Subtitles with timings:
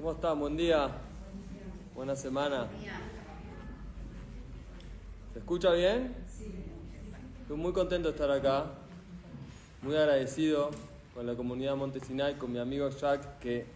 [0.00, 0.40] ¿Cómo están?
[0.40, 0.88] Buen día.
[1.94, 2.68] Buena semana.
[5.34, 6.14] ¿Se escucha bien?
[7.42, 8.64] Estoy muy contento de estar acá.
[9.82, 10.70] Muy agradecido
[11.14, 13.66] con la comunidad Montesinay, con mi amigo Jack, que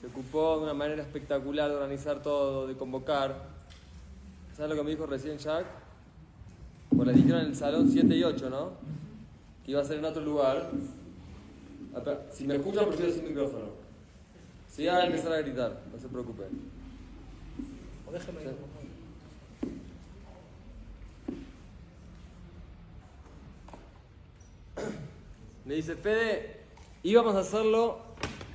[0.00, 3.34] se ocupó de una manera espectacular de organizar todo, de convocar.
[4.56, 5.66] ¿Sabes lo que me dijo recién Jack?
[6.94, 8.70] Pues le dijeron en el salón 7 y 8, ¿no?
[9.64, 10.70] Que iba a ser en otro lugar.
[12.30, 13.85] Si me escuchan, prefiero sin micrófono.
[14.76, 16.48] Si van a empezar a gritar, no se preocupen.
[18.06, 18.46] O déjeme Sí.
[25.64, 26.60] Me dice, Fede,
[27.02, 28.00] íbamos a hacerlo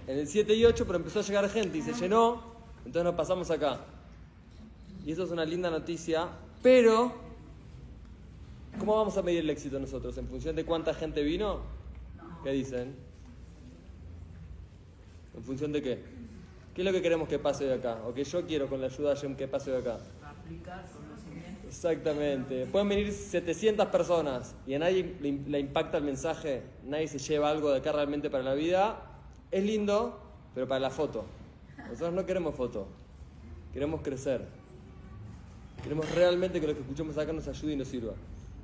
[0.06, 2.44] en el 7 y 8, pero empezó a llegar gente y se llenó,
[2.86, 3.80] entonces nos pasamos acá.
[5.04, 6.30] Y eso es una linda noticia,
[6.62, 7.14] pero
[8.78, 10.16] ¿cómo vamos a medir el éxito nosotros?
[10.20, 11.62] ¿En función de cuánta gente vino?
[12.44, 13.01] ¿Qué dicen?
[15.36, 16.00] ¿En función de qué?
[16.74, 18.02] ¿Qué es lo que queremos que pase de acá?
[18.08, 20.00] O que yo quiero con la ayuda de Shem que pase de acá.
[20.24, 21.66] Aplicar conocimientos.
[21.66, 22.66] Exactamente.
[22.66, 27.72] Pueden venir 700 personas y a nadie le impacta el mensaje, nadie se lleva algo
[27.72, 29.04] de acá realmente para la vida.
[29.52, 30.18] Es lindo,
[30.54, 31.26] pero para la foto.
[31.78, 32.88] Nosotros no queremos foto,
[33.74, 34.46] queremos crecer.
[35.84, 38.14] Queremos realmente que lo que escuchemos acá nos ayude y nos sirva.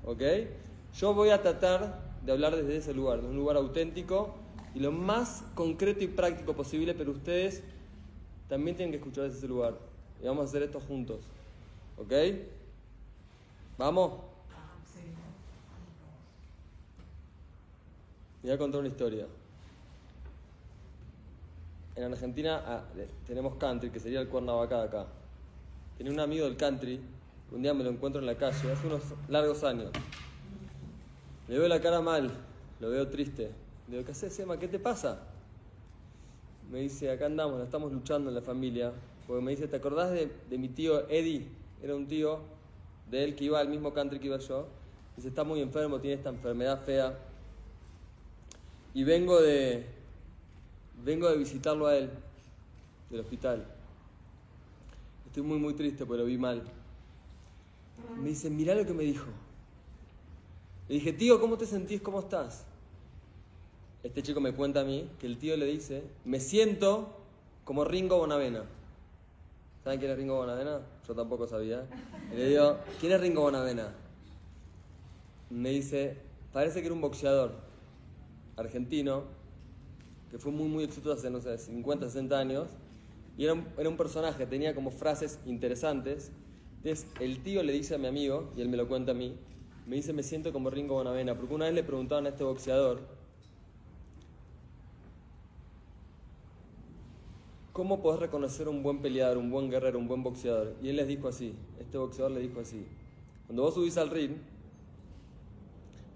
[0.06, 0.22] ¿Ok?
[0.98, 4.36] Yo voy a tratar de hablar desde ese lugar, de un lugar auténtico
[4.78, 7.64] y lo más concreto y práctico posible, pero ustedes
[8.48, 9.76] también tienen que escuchar ese lugar.
[10.22, 11.22] Y vamos a hacer esto juntos.
[11.98, 12.14] ¿Ok?
[13.76, 14.12] ¿Vamos?
[18.44, 19.26] Voy a contar una historia.
[21.96, 22.84] En Argentina ah,
[23.26, 25.08] tenemos country, que sería el Cuernavaca de acá.
[25.98, 27.02] Tenía un amigo del country,
[27.52, 29.90] un día me lo encuentro en la calle, hace unos largos años.
[31.48, 32.30] Le veo la cara mal,
[32.80, 33.66] lo veo triste.
[33.88, 34.60] Le digo, ¿qué haces, Sema?
[34.60, 35.20] ¿Qué te pasa?
[36.70, 38.92] Me dice, acá andamos, estamos luchando en la familia.
[39.26, 41.48] Porque me dice, ¿te acordás de, mi tío Eddie?
[41.82, 42.40] Era un tío
[43.10, 44.68] de él que iba al mismo country que iba yo.
[45.16, 47.18] Dice, está muy enfermo, tiene esta enfermedad fea.
[48.94, 49.86] Y vengo de,
[51.04, 52.10] vengo de visitarlo a él,
[53.10, 53.66] del hospital.
[55.28, 56.62] Estoy muy, muy triste lo vi mal.
[58.18, 59.28] Me dice, mirá lo que me dijo.
[60.90, 62.02] Le dije, tío, ¿cómo te sentís?
[62.02, 62.66] ¿Cómo estás?
[64.08, 67.10] Este chico me cuenta a mí que el tío le dice, me siento
[67.66, 68.64] como Ringo Bonavena.
[69.84, 70.80] ¿Saben quién es Ringo Bonavena?
[71.06, 71.86] Yo tampoco sabía.
[72.34, 73.94] Le digo, ¿quién es Ringo Bonavena?
[75.50, 76.16] Me dice,
[76.54, 77.52] parece que era un boxeador
[78.56, 79.26] argentino
[80.32, 82.70] que fue muy, muy exitoso hace, no sé, 50, 60 años.
[83.38, 86.32] Y era un, era un personaje, tenía como frases interesantes.
[86.78, 89.36] Entonces, el tío le dice a mi amigo, y él me lo cuenta a mí,
[89.86, 93.17] me dice, me siento como Ringo Bonavena, porque una vez le preguntaban a este boxeador,
[97.78, 100.74] ¿cómo podés reconocer un buen peleador, un buen guerrero, un buen boxeador?
[100.82, 102.88] Y él les dijo así, este boxeador le dijo así,
[103.46, 104.32] cuando vos subís al ring,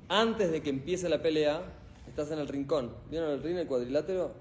[0.09, 1.61] antes de que empiece la pelea,
[2.07, 2.91] estás en el rincón.
[3.11, 4.31] ¿Vieron el ring, el cuadrilátero?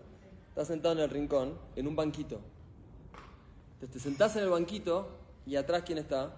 [0.48, 2.40] Estás sentado en el rincón, en un banquito.
[3.74, 5.06] Entonces te sentás en el banquito
[5.44, 6.34] y atrás ¿quién está?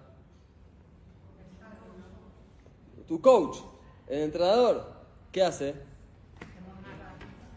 [3.07, 3.55] Tu coach,
[4.07, 4.85] el entrenador.
[5.31, 5.75] ¿Qué hace?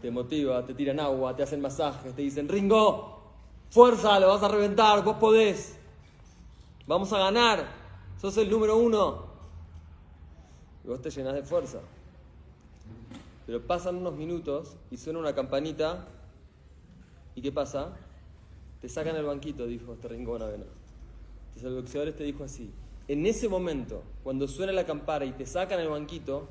[0.01, 3.16] Te motiva, te tiran agua, te hacen masajes, te dicen, Ringo,
[3.69, 5.77] fuerza, lo vas a reventar, vos podés.
[6.85, 7.67] Vamos a ganar,
[8.19, 9.25] sos el número uno.
[10.83, 11.79] Y vos te llenas de fuerza.
[13.45, 16.07] Pero pasan unos minutos y suena una campanita.
[17.35, 17.93] ¿Y qué pasa?
[18.81, 20.65] Te sacan el banquito, dijo este Ringo Bonavena.
[21.47, 22.71] Entonces el boxeador este dijo así.
[23.07, 26.49] En ese momento, cuando suena la campana y te sacan el banquito,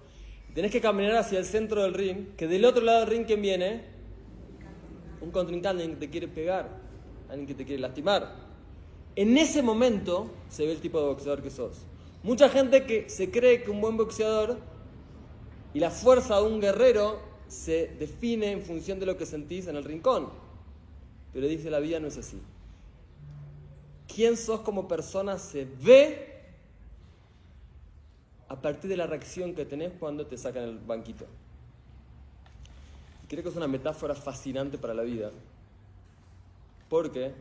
[0.55, 3.43] tenés que caminar hacia el centro del ring, que del otro lado del ring, ¿quién
[3.43, 3.85] viene?
[5.21, 6.86] Un contrincante, que te quiere pegar,
[7.29, 8.35] alguien que te quiere lastimar.
[9.15, 11.79] En ese momento se ve el tipo de boxeador que sos.
[12.23, 14.59] Mucha gente que se cree que un buen boxeador
[15.73, 19.77] y la fuerza de un guerrero se define en función de lo que sentís en
[19.77, 20.29] el rincón.
[21.33, 22.41] Pero dice la vida no es así.
[24.13, 26.37] Quién sos como persona se ve
[28.49, 31.27] a partir de la reacción que tenés cuando te sacan el banquito.
[33.29, 35.31] Creo que es una metáfora fascinante para la vida.
[36.89, 37.33] Porque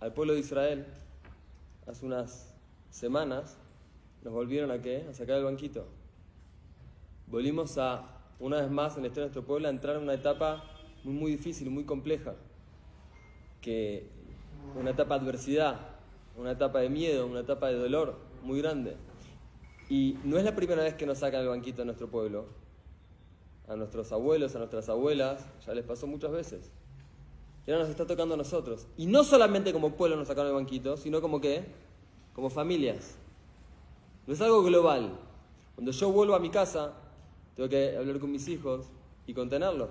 [0.00, 0.86] al pueblo de Israel,
[1.86, 2.52] hace unas
[2.90, 3.58] semanas,
[4.22, 5.06] nos volvieron a qué?
[5.10, 5.86] A sacar el banquito.
[7.26, 10.14] Volvimos a, una vez más en la historia de nuestro pueblo, a entrar en una
[10.14, 10.64] etapa
[11.04, 12.34] muy, muy difícil, muy compleja.
[13.60, 14.08] Que
[14.78, 15.80] una etapa de adversidad,
[16.36, 18.96] una etapa de miedo, una etapa de dolor muy grande.
[19.88, 22.46] Y no es la primera vez que nos sacan el banquito en nuestro pueblo.
[23.68, 26.72] A nuestros abuelos, a nuestras abuelas, ya les pasó muchas veces.
[27.66, 28.86] Y ahora nos está tocando a nosotros.
[28.96, 31.64] Y no solamente como pueblo nos sacaron el banquito, sino como qué?
[32.34, 33.16] Como familias.
[34.26, 35.18] No es algo global.
[35.74, 36.92] Cuando yo vuelvo a mi casa,
[37.56, 38.86] tengo que hablar con mis hijos
[39.26, 39.90] y contenerlos.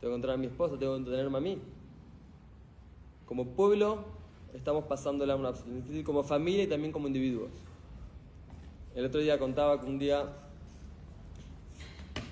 [0.00, 1.58] Tengo que contener a mi esposa, tengo que contenerme a mí.
[3.26, 4.04] Como pueblo
[4.54, 5.52] estamos pasándola una
[6.04, 7.50] como familia y también como individuos.
[8.94, 10.24] El otro día contaba que un día,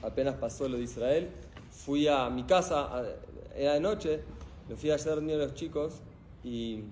[0.03, 1.29] apenas pasó lo de Israel,
[1.71, 3.05] fui a mi casa,
[3.55, 4.21] era de noche,
[4.69, 6.01] me fui a hacer niño a los chicos
[6.43, 6.85] y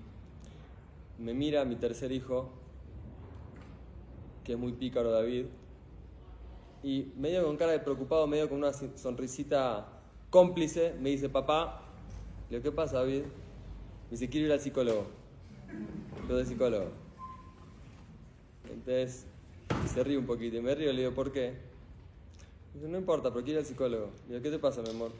[1.19, 2.49] me mira mi tercer hijo,
[4.43, 5.45] que es muy pícaro David,
[6.83, 9.87] y medio con cara de preocupado, medio con una sonrisita
[10.29, 11.81] cómplice, me dice, papá,
[12.49, 13.23] ¿lo qué pasa David?
[13.23, 15.07] Me dice, quiero ir al psicólogo.
[16.29, 16.91] Yo de psicólogo.
[18.71, 19.25] Entonces,
[19.91, 21.53] se ríe un poquito y me río, le digo, ¿por qué?
[22.73, 24.11] Me dice, no importa, pero quiero ir al psicólogo.
[24.27, 25.11] Le digo, ¿qué te pasa, mi amor?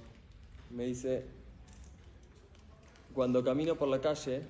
[0.69, 1.25] Me dice,
[3.15, 4.41] cuando camino por la calle,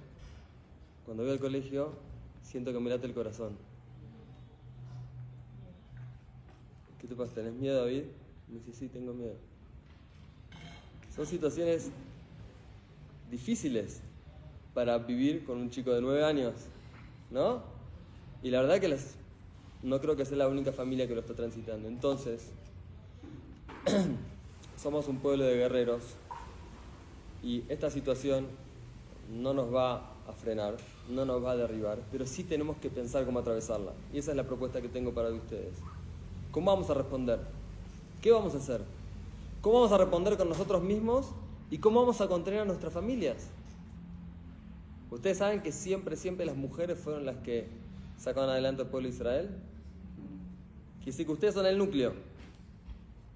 [1.05, 1.93] cuando voy al colegio,
[2.41, 3.55] siento que me late el corazón.
[6.99, 7.35] ¿Qué te pasa?
[7.35, 8.05] ¿Tenés miedo, David?
[8.47, 9.35] Me dice, sí, tengo miedo.
[11.15, 11.91] Son situaciones
[13.29, 14.01] difíciles
[14.73, 16.53] para vivir con un chico de nueve años,
[17.29, 17.61] ¿no?
[18.41, 18.97] Y la verdad que
[19.83, 21.87] no creo que sea la única familia que lo está transitando.
[21.87, 22.49] Entonces,
[24.75, 26.01] somos un pueblo de guerreros
[27.45, 28.47] y esta situación
[29.31, 29.97] no nos va
[30.27, 30.77] a frenar,
[31.09, 33.91] no nos va a derribar, pero sí tenemos que pensar cómo atravesarla.
[34.11, 35.75] Y esa es la propuesta que tengo para ustedes.
[36.51, 37.39] ¿Cómo vamos a responder?
[38.19, 38.81] ¿Qué vamos a hacer?
[39.61, 41.27] ¿Cómo vamos a responder con nosotros mismos?
[41.69, 43.47] ¿Y cómo vamos a contener a nuestras familias?
[45.11, 47.67] Ustedes saben que siempre, siempre las mujeres fueron las que
[48.17, 49.49] sacaron adelante al pueblo de Israel.
[51.03, 52.13] Quiere que ustedes son el núcleo.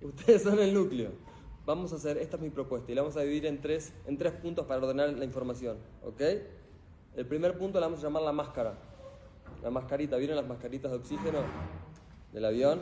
[0.02, 1.29] Ustedes son el núcleo.
[1.70, 4.18] Vamos a hacer, esta es mi propuesta, y la vamos a dividir en tres, en
[4.18, 5.78] tres puntos para ordenar la información.
[6.04, 6.20] ¿Ok?
[7.16, 8.74] El primer punto la vamos a llamar la máscara.
[9.62, 11.44] La mascarita, ¿vieron las mascaritas de oxígeno
[12.34, 12.82] del avión?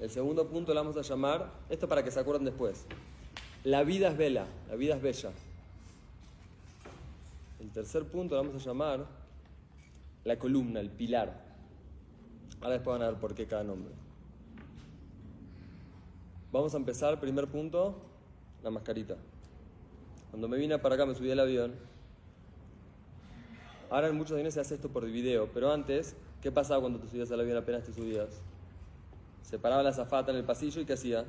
[0.00, 2.84] El segundo punto la vamos a llamar, esto para que se acuerden después.
[3.62, 5.30] La vida es vela, la vida es bella.
[7.60, 9.06] El tercer punto lo vamos a llamar
[10.24, 11.44] la columna, el pilar.
[12.60, 13.94] Ahora después van a ver por qué cada nombre.
[16.52, 17.96] Vamos a empezar, primer punto,
[18.62, 19.16] la mascarita.
[20.30, 21.74] Cuando me vine para acá me subí al avión.
[23.90, 27.08] Ahora en muchos aviones se hace esto por video, pero antes, ¿qué pasaba cuando te
[27.08, 28.28] subías al avión apenas te subías?
[29.42, 31.24] Se paraba la zafata en el pasillo y ¿qué hacía?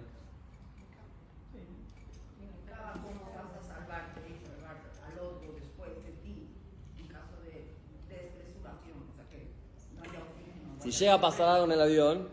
[10.80, 12.30] Si llega a pasar algo en el avión,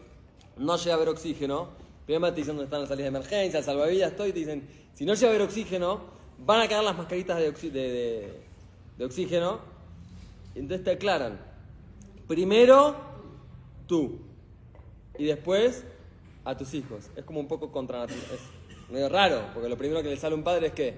[0.56, 1.70] no llega a haber oxígeno,
[2.06, 5.14] primero te dicen dónde están las salidas de emergencia, salvavidas, estoy, te dicen, si no
[5.14, 6.00] llega a haber oxígeno,
[6.38, 8.40] van a caer las mascaritas de,
[8.98, 9.60] de, oxígeno,
[10.54, 11.40] y entonces te aclaran,
[12.28, 12.96] primero
[13.86, 14.18] tú,
[15.18, 15.84] y después
[16.44, 17.10] a tus hijos.
[17.16, 18.10] Es como un poco contra es
[18.90, 20.94] medio raro, porque lo primero que le sale a un padre es que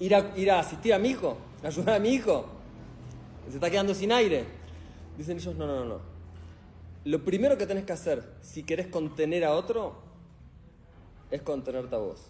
[0.00, 2.46] ir a, ir a asistir a mi hijo, ayudar a mi hijo,
[3.48, 4.44] se está quedando sin aire.
[5.16, 6.13] Dicen ellos, no, no, no, no.
[7.04, 9.94] Lo primero que tenés que hacer si querés contener a otro
[11.30, 12.28] es contenerte a vos.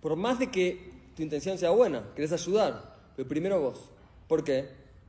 [0.00, 3.90] Por más de que tu intención sea buena, querés ayudar, pero primero vos.
[4.26, 4.68] ¿Por qué?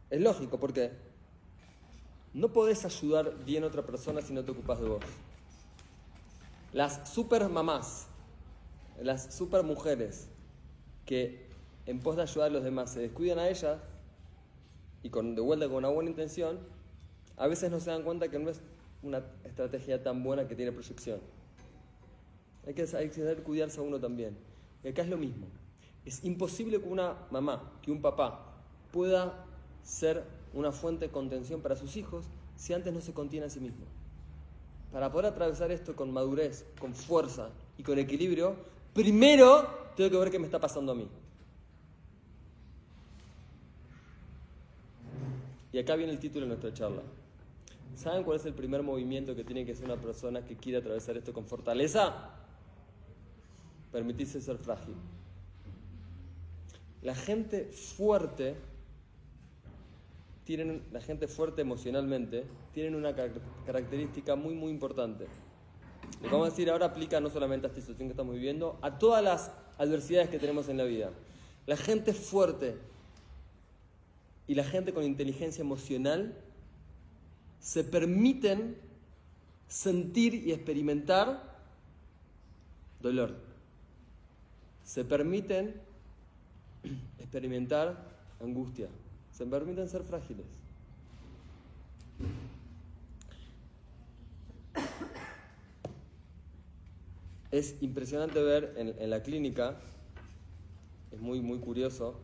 [0.10, 0.92] Es lógico, ¿por qué?
[2.34, 5.04] No podés ayudar bien a otra persona si no te ocupas de vos.
[6.72, 8.08] Las super mamás,
[9.02, 10.28] las super mujeres
[11.06, 11.48] que
[11.86, 13.80] en pos de ayudar a los demás se descuidan a ellas
[15.02, 16.60] y con, de vuelta con una buena intención,
[17.38, 18.62] a veces no se dan cuenta que no es
[19.04, 21.20] una estrategia tan buena que tiene proyección.
[22.66, 24.36] Hay que, saber cuidarse a uno también.
[24.84, 25.48] Y acá es lo mismo.
[26.04, 28.56] Es imposible que una mamá, que un papá
[28.92, 29.46] pueda
[29.84, 30.24] ser
[30.54, 32.26] una fuente de contención para sus hijos
[32.56, 33.86] si antes no se contiene a sí mismo.
[34.92, 38.56] Para poder atravesar esto con madurez, con fuerza y con equilibrio,
[38.94, 41.08] primero tengo que ver qué me está pasando a mí.
[45.72, 47.02] Y acá viene el título de nuestra charla.
[47.96, 51.16] ¿Saben cuál es el primer movimiento que tiene que hacer una persona que quiere atravesar
[51.16, 52.32] esto con fortaleza?
[53.92, 54.96] Permitirse ser frágil.
[57.02, 58.56] La gente fuerte,
[60.44, 63.16] tienen, la gente fuerte emocionalmente, tienen una
[63.66, 65.28] característica muy, muy importante.
[66.22, 69.00] Lo vamos a decir ahora aplica no solamente a esta situación que estamos viviendo, a
[69.00, 71.12] todas las adversidades que tenemos en la vida.
[71.66, 72.78] La gente fuerte
[74.48, 76.36] y la gente con inteligencia emocional
[77.66, 78.78] se permiten
[79.68, 81.42] sentir y experimentar
[83.02, 83.36] dolor.
[84.84, 85.74] Se permiten
[87.18, 87.98] experimentar
[88.40, 88.88] angustia,
[89.32, 90.46] se permiten ser frágiles.
[97.52, 99.78] Es impresionante ver en, la clínica,
[101.14, 102.20] es muy, muy curioso,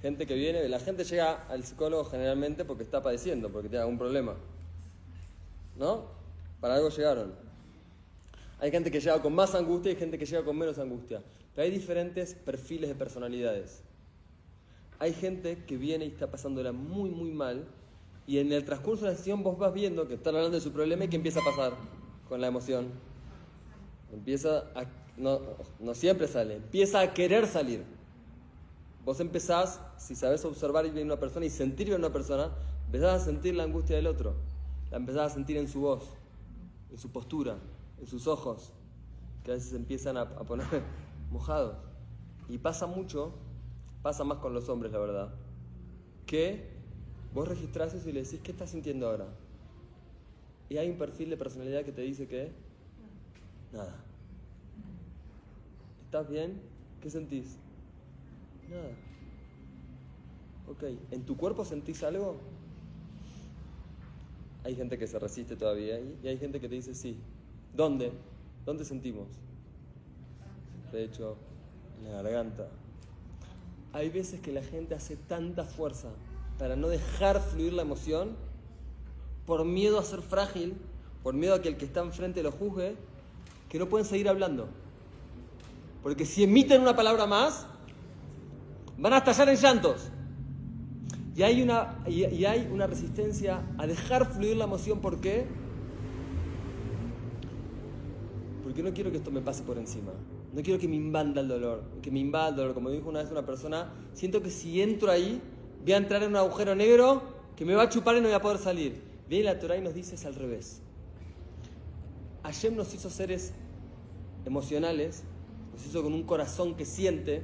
[0.00, 3.98] gente que viene, la gente llega al psicólogo generalmente porque está padeciendo, porque tiene algún
[3.98, 4.36] problema.
[5.78, 6.06] ¿No?
[6.60, 7.34] Para algo llegaron.
[8.58, 11.22] Hay gente que llega con más angustia y gente que llega con menos angustia.
[11.54, 13.82] Pero hay diferentes perfiles de personalidades.
[14.98, 17.66] Hay gente que viene y está pasándola muy, muy mal.
[18.26, 20.72] Y en el transcurso de la sesión vos vas viendo que están hablando de su
[20.72, 21.74] problema y que empieza a pasar
[22.28, 22.88] con la emoción.
[24.12, 24.86] Empieza a.
[25.16, 25.40] No,
[25.80, 27.84] no siempre sale, empieza a querer salir.
[29.04, 32.50] Vos empezás, si sabes observar bien una persona y sentir bien una persona,
[32.86, 34.34] empezás a sentir la angustia del otro.
[34.90, 36.04] La empezás a sentir en su voz,
[36.90, 37.58] en su postura,
[37.98, 38.72] en sus ojos,
[39.44, 40.66] que a veces empiezan a, poner
[41.30, 41.76] mojados.
[42.48, 43.32] Y pasa mucho,
[44.02, 45.34] pasa más con los hombres, la verdad,
[46.26, 46.70] que
[47.34, 49.26] vos registrás eso y le decís, ¿qué estás sintiendo ahora?
[50.68, 52.52] Y hay un perfil de personalidad que te dice que,
[53.72, 53.94] nada.
[56.04, 56.60] ¿Estás bien?
[57.00, 57.58] ¿Qué sentís?
[58.70, 58.90] Nada.
[60.68, 62.36] Ok, ¿en tu cuerpo sentís algo?
[64.66, 67.16] Hay gente que se resiste todavía y hay gente que te dice sí.
[67.72, 68.10] ¿Dónde?
[68.64, 69.28] ¿Dónde sentimos?
[70.90, 71.36] De hecho,
[72.04, 72.66] en la garganta.
[73.92, 76.08] Hay veces que la gente hace tanta fuerza
[76.58, 78.34] para no dejar fluir la emoción
[79.46, 80.74] por miedo a ser frágil,
[81.22, 82.96] por miedo a que el que está enfrente lo juzgue,
[83.68, 84.66] que no pueden seguir hablando.
[86.02, 87.68] Porque si emiten una palabra más,
[88.98, 90.10] van a estallar en llantos.
[91.36, 95.00] Y hay una, y, hay una resistencia a dejar fluir la emoción.
[95.00, 95.44] ¿Por qué?
[98.64, 100.12] Porque no quiero que esto me pase por encima.
[100.54, 101.82] No quiero que me invada el dolor.
[102.00, 102.72] Que me invada el dolor.
[102.72, 105.42] Como dijo una vez una persona, siento que si entro ahí,
[105.82, 107.22] voy a entrar en un agujero negro
[107.54, 109.02] que me va a chupar y no voy a poder salir.
[109.28, 110.80] Viene la Torah y nos dice al revés.
[112.44, 113.52] Hashem nos hizo seres
[114.46, 115.22] emocionales,
[115.74, 117.42] nos hizo con un corazón que siente,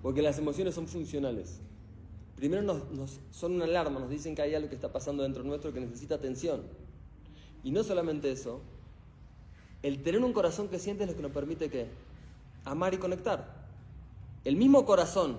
[0.00, 1.58] porque las emociones son funcionales.
[2.38, 5.72] Primero nos, son una alarma, nos dicen que hay algo que está pasando dentro nuestro
[5.72, 6.62] que necesita atención.
[7.64, 8.60] Y no solamente eso,
[9.82, 11.88] el tener un corazón que siente es lo que nos permite que
[12.64, 13.66] amar y conectar.
[14.44, 15.38] El mismo corazón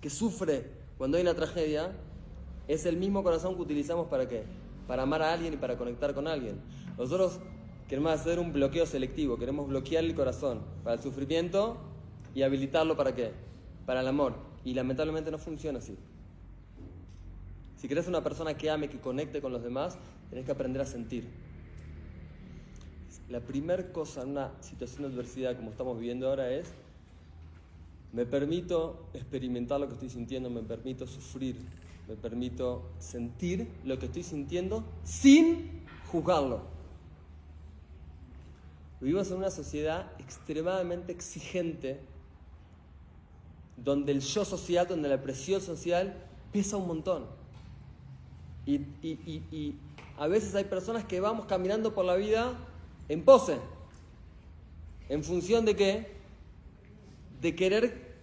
[0.00, 1.92] que sufre cuando hay una tragedia
[2.68, 4.44] es el mismo corazón que utilizamos para qué?
[4.86, 6.60] Para amar a alguien y para conectar con alguien.
[6.98, 7.40] Nosotros
[7.88, 11.78] queremos hacer un bloqueo selectivo, queremos bloquear el corazón para el sufrimiento
[12.34, 13.32] y habilitarlo para qué?
[13.86, 14.34] para el amor.
[14.64, 15.96] Y lamentablemente no funciona así.
[17.84, 19.98] Si querés una persona que ame, que conecte con los demás,
[20.30, 21.26] tenés que aprender a sentir.
[23.28, 26.72] La primera cosa en una situación de adversidad como estamos viviendo ahora es,
[28.14, 31.56] me permito experimentar lo que estoy sintiendo, me permito sufrir,
[32.08, 36.62] me permito sentir lo que estoy sintiendo sin juzgarlo.
[38.98, 42.00] Vivimos en una sociedad extremadamente exigente
[43.76, 46.14] donde el yo social, donde la presión social
[46.50, 47.43] pesa un montón.
[48.66, 49.76] Y,
[50.16, 52.54] a veces hay personas que vamos caminando por la vida
[53.08, 53.58] en pose.
[55.08, 56.14] ¿En función de qué?
[57.40, 58.14] De querer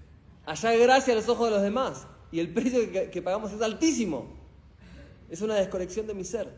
[0.45, 2.07] hallar gracia a los ojos de los demás.
[2.31, 4.27] Y el precio que, pagamos es altísimo.
[5.29, 6.49] Es una desconexión de mi ser.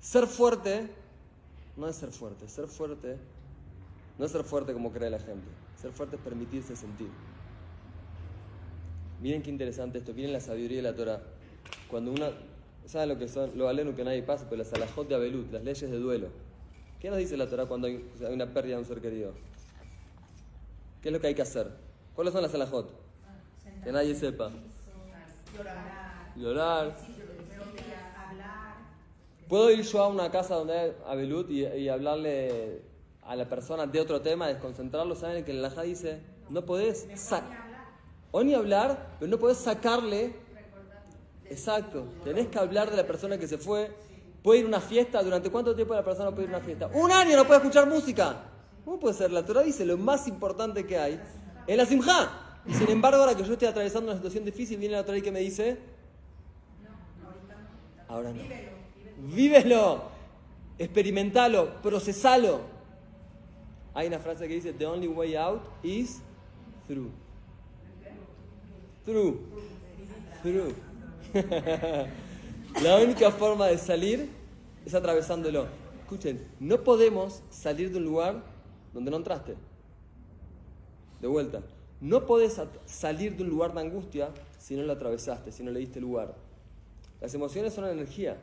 [0.00, 0.88] Ser fuerte
[1.76, 2.48] no es ser fuerte.
[2.48, 3.16] Ser fuerte
[4.18, 5.48] no es ser fuerte como cree la gente.
[5.80, 7.08] Ser fuerte es permitirse sentir.
[9.20, 10.12] Miren qué interesante esto.
[10.14, 11.20] Miren la sabiduría de la Torah.
[11.90, 12.30] Cuando una.
[12.86, 13.52] ¿Saben lo que son?
[13.56, 16.28] Lo aleno que nadie pasa, pero las alajot de Abelut, las leyes de duelo.
[17.00, 19.32] ¿Qué nos dice la Torah cuando hay, una pérdida de un ser querido?
[21.02, 21.70] ¿Qué es lo que hay que hacer?
[22.14, 22.90] ¿Cuáles son las alajot?
[23.84, 24.50] Que nadie sepa.
[25.56, 26.36] Llorar.
[26.36, 26.96] Llorar.
[29.48, 32.82] ¿Puedo ir yo a una casa donde hay Abelut y, y hablarle
[33.22, 35.44] a la persona de otro tema, desconcentrarlo, ¿saben?
[35.44, 37.06] Que el Alajá dice, no podés
[38.30, 40.34] o ni hablar, pero no podés sacarle.
[41.46, 43.90] Exacto, tenés que hablar de la persona que se fue.
[44.42, 46.90] Puede ir a una fiesta, ¿durante cuánto tiempo la persona puede ir a una fiesta?
[46.92, 48.44] Un año no puede escuchar música.
[48.84, 49.32] ¿Cómo puede ser?
[49.32, 51.20] La Torah dice, lo más importante que hay
[51.66, 52.60] es la simja.
[52.66, 55.22] Y sin embargo, ahora que yo estoy atravesando una situación difícil, viene la Torah y
[55.22, 55.78] que me dice,
[58.08, 58.42] ahora no.
[59.34, 60.02] Vívelo,
[60.78, 62.60] experimentalo, procesalo.
[63.94, 66.20] Hay una frase que dice, the only way out is
[66.86, 67.10] through.
[69.08, 69.40] Through.
[70.42, 70.74] Through.
[72.82, 74.28] La única forma de salir
[74.84, 75.66] es atravesándolo.
[76.00, 78.44] Escuchen, no podemos salir de un lugar
[78.92, 79.54] donde no entraste.
[81.22, 81.62] De vuelta,
[82.02, 85.80] no podés salir de un lugar de angustia si no lo atravesaste, si no le
[85.80, 86.34] diste lugar.
[87.22, 88.36] Las emociones son energía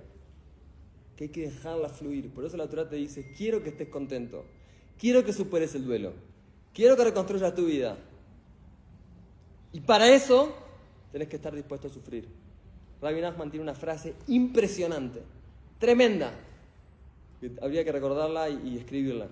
[1.16, 2.34] que hay que dejarla fluir.
[2.34, 4.44] Por eso la Torah te dice, quiero que estés contento,
[4.98, 6.14] quiero que superes el duelo,
[6.74, 8.00] quiero que reconstruyas tu vida.
[9.76, 10.56] Y para eso
[11.12, 12.26] tenés que estar dispuesto a sufrir.
[13.02, 15.22] Rabbi Nachman tiene una frase impresionante,
[15.80, 16.32] tremenda,
[17.42, 19.28] que habría que recordarla y, escribirla.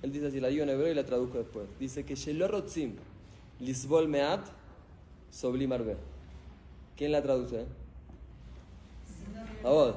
[0.00, 1.66] Él dice así, la digo en hebreo y la traduzco después.
[1.80, 2.94] Dice que Shelorotzim
[3.58, 4.46] lisbol meat
[5.32, 5.96] soblim arbe.
[6.96, 7.66] ¿Quién la traduce?
[9.64, 9.96] A vos.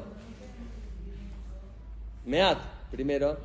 [2.26, 2.58] Meat,
[2.90, 3.38] primero.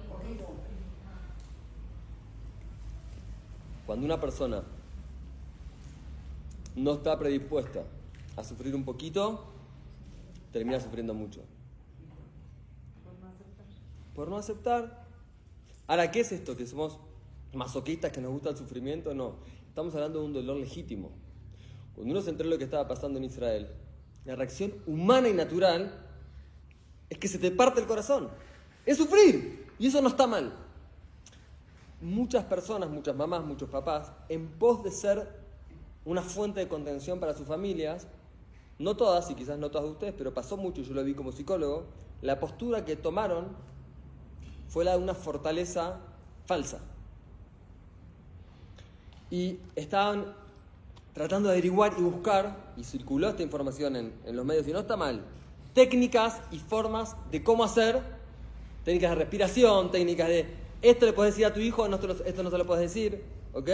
[3.84, 4.62] Cuando una persona
[6.76, 7.84] no está predispuesta
[8.36, 9.44] a sufrir un poquito,
[10.52, 11.40] termina sufriendo mucho.
[14.14, 15.06] Por no aceptar.
[15.86, 16.56] Ahora, ¿qué es esto?
[16.56, 16.98] ¿Que somos
[17.52, 19.14] masoquistas, que nos gusta el sufrimiento?
[19.14, 19.36] No.
[19.68, 21.10] Estamos hablando de un dolor legítimo.
[21.94, 23.68] Cuando uno se enteró de lo que estaba pasando en Israel,
[24.24, 26.04] la reacción humana y natural
[27.08, 28.28] es que se te parte el corazón.
[28.84, 29.66] Es sufrir.
[29.78, 30.52] Y eso no está mal.
[32.00, 35.45] Muchas personas, muchas mamás, muchos papás, en pos de ser
[36.06, 38.06] una fuente de contención para sus familias,
[38.78, 41.32] no todas, y quizás no todas de ustedes, pero pasó mucho, yo lo vi como
[41.32, 41.84] psicólogo,
[42.22, 43.48] la postura que tomaron
[44.68, 45.98] fue la de una fortaleza
[46.46, 46.78] falsa.
[49.30, 50.32] Y estaban
[51.12, 54.80] tratando de averiguar y buscar, y circuló esta información en, en los medios, y no
[54.80, 55.24] está mal,
[55.74, 58.00] técnicas y formas de cómo hacer,
[58.84, 60.46] técnicas de respiración, técnicas de,
[60.82, 61.86] esto le puedes decir a tu hijo,
[62.24, 63.68] esto no se lo puedes decir, ¿ok?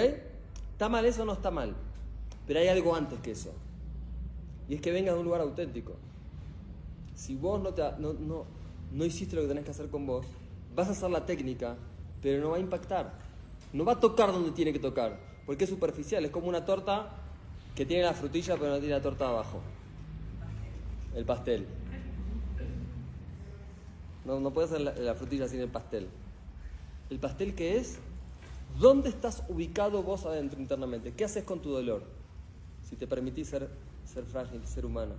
[0.72, 1.74] ¿Está mal eso o no está mal?
[2.46, 3.52] Pero hay algo antes que eso.
[4.68, 5.92] Y es que venga de un lugar auténtico.
[7.14, 8.44] Si vos no, te, no, no,
[8.92, 10.26] no hiciste lo que tenés que hacer con vos,
[10.74, 11.76] vas a hacer la técnica,
[12.20, 13.12] pero no va a impactar.
[13.72, 16.24] No va a tocar donde tiene que tocar, porque es superficial.
[16.24, 17.10] Es como una torta
[17.74, 19.60] que tiene la frutilla, pero no tiene la torta abajo.
[21.14, 21.66] El pastel.
[24.24, 26.08] No, no puedes hacer la, la frutilla sin el pastel.
[27.10, 27.98] ¿El pastel qué es?
[28.78, 31.12] ¿Dónde estás ubicado vos adentro internamente?
[31.12, 32.21] ¿Qué haces con tu dolor?
[32.92, 33.70] Si te permitís ser,
[34.04, 35.14] ser frágil, ser humano.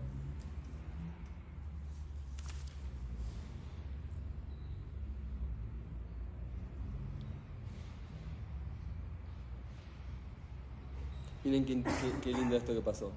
[11.43, 11.83] Miren qué,
[12.21, 13.12] qué- lindo esto que pasó.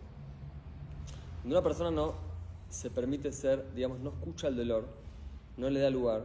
[1.42, 2.14] Cuando una persona no
[2.70, 4.88] se permite ser, digamos, no escucha el dolor,
[5.58, 6.24] no le da lugar,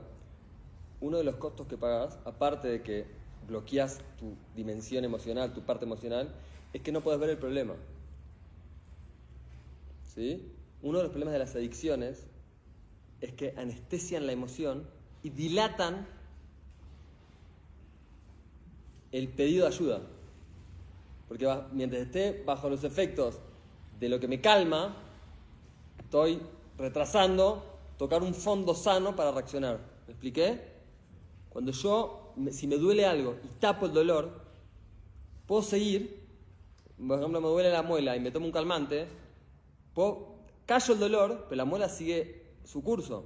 [1.02, 3.08] uno de los costos que pagas, aparte de que
[3.46, 6.34] bloqueas tu dimensión emocional, tu parte emocional,
[6.72, 7.74] es que no puedes ver el problema.
[10.14, 10.52] ¿Sí?
[10.82, 12.28] Uno de los problemas de las adicciones
[13.22, 14.86] es que anestesian la emoción
[15.24, 16.08] y dilatan
[19.12, 20.02] el pedido de ayuda.
[21.28, 23.40] Porque mientras esté bajo los efectos
[24.00, 24.98] de lo que me calma,
[26.00, 26.42] estoy
[26.78, 27.64] retrasando
[27.98, 29.80] tocar un fondo sano para reaccionar.
[30.08, 30.60] ¿Me expliqué?
[31.50, 34.42] Cuando yo, si me duele algo y tapo el dolor,
[35.46, 36.20] puedo seguir.
[36.98, 39.21] Por ejemplo, me duele la muela y me tomo un calmante,
[40.66, 43.26] callo el dolor, pero la muela sigue su curso.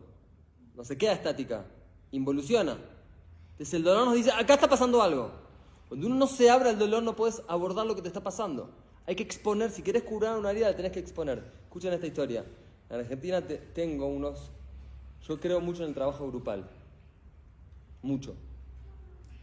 [0.75, 1.65] No se queda estática,
[2.11, 2.77] involuciona.
[3.51, 5.31] Entonces el dolor nos dice, acá está pasando algo.
[5.87, 8.69] Cuando uno no se abre al dolor no puedes abordar lo que te está pasando.
[9.07, 11.43] Hay que exponer, si querés curar una herida la tenés que exponer.
[11.63, 12.43] Escuchen esta historia.
[12.89, 14.49] En Argentina te- tengo unos...
[15.27, 16.69] Yo creo mucho en el trabajo grupal.
[18.01, 18.35] Mucho.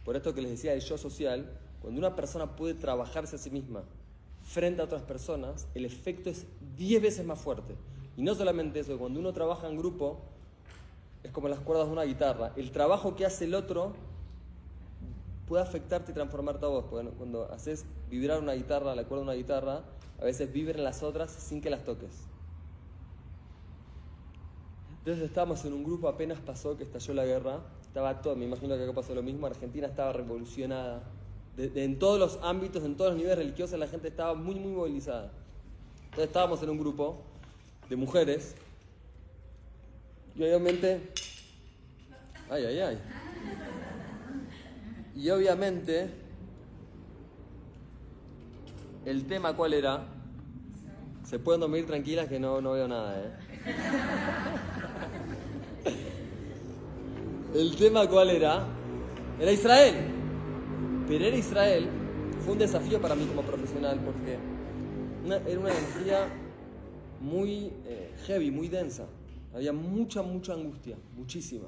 [0.05, 1.49] Por esto que les decía del yo social,
[1.81, 3.83] cuando una persona puede trabajarse a sí misma
[4.43, 6.45] frente a otras personas, el efecto es
[6.77, 7.75] 10 veces más fuerte.
[8.15, 10.19] Y no solamente eso, cuando uno trabaja en grupo,
[11.23, 12.51] es como las cuerdas de una guitarra.
[12.55, 13.93] El trabajo que hace el otro
[15.47, 16.85] puede afectarte y transformarte a vos.
[17.17, 19.83] Cuando haces vibrar una guitarra, la cuerda de una guitarra,
[20.19, 22.27] a veces vibran las otras sin que las toques.
[24.99, 28.77] Entonces estábamos en un grupo, apenas pasó que estalló la guerra, estaba todo, me imagino
[28.77, 31.03] que acá pasó lo mismo, Argentina estaba revolucionada.
[31.57, 34.71] De- en todos los ámbitos, en todos los niveles religiosos, la gente estaba muy, muy
[34.71, 35.31] movilizada.
[36.05, 37.21] Entonces estábamos en un grupo
[37.89, 38.55] de mujeres
[40.35, 41.09] y obviamente...
[42.49, 42.99] Ay, ay, ay.
[45.15, 46.09] Y obviamente
[49.05, 50.05] el tema cuál era,
[51.23, 53.31] se pueden dormir tranquilas que no, no veo nada, ¿eh?
[57.55, 58.65] El tema cuál era,
[59.39, 59.95] era Israel.
[61.09, 61.87] Era Israel,
[62.43, 64.37] fue un desafío para mí como profesional porque
[65.49, 66.27] era una energía
[67.21, 69.07] muy eh, heavy, muy densa.
[69.53, 71.67] Había mucha, mucha angustia, muchísima.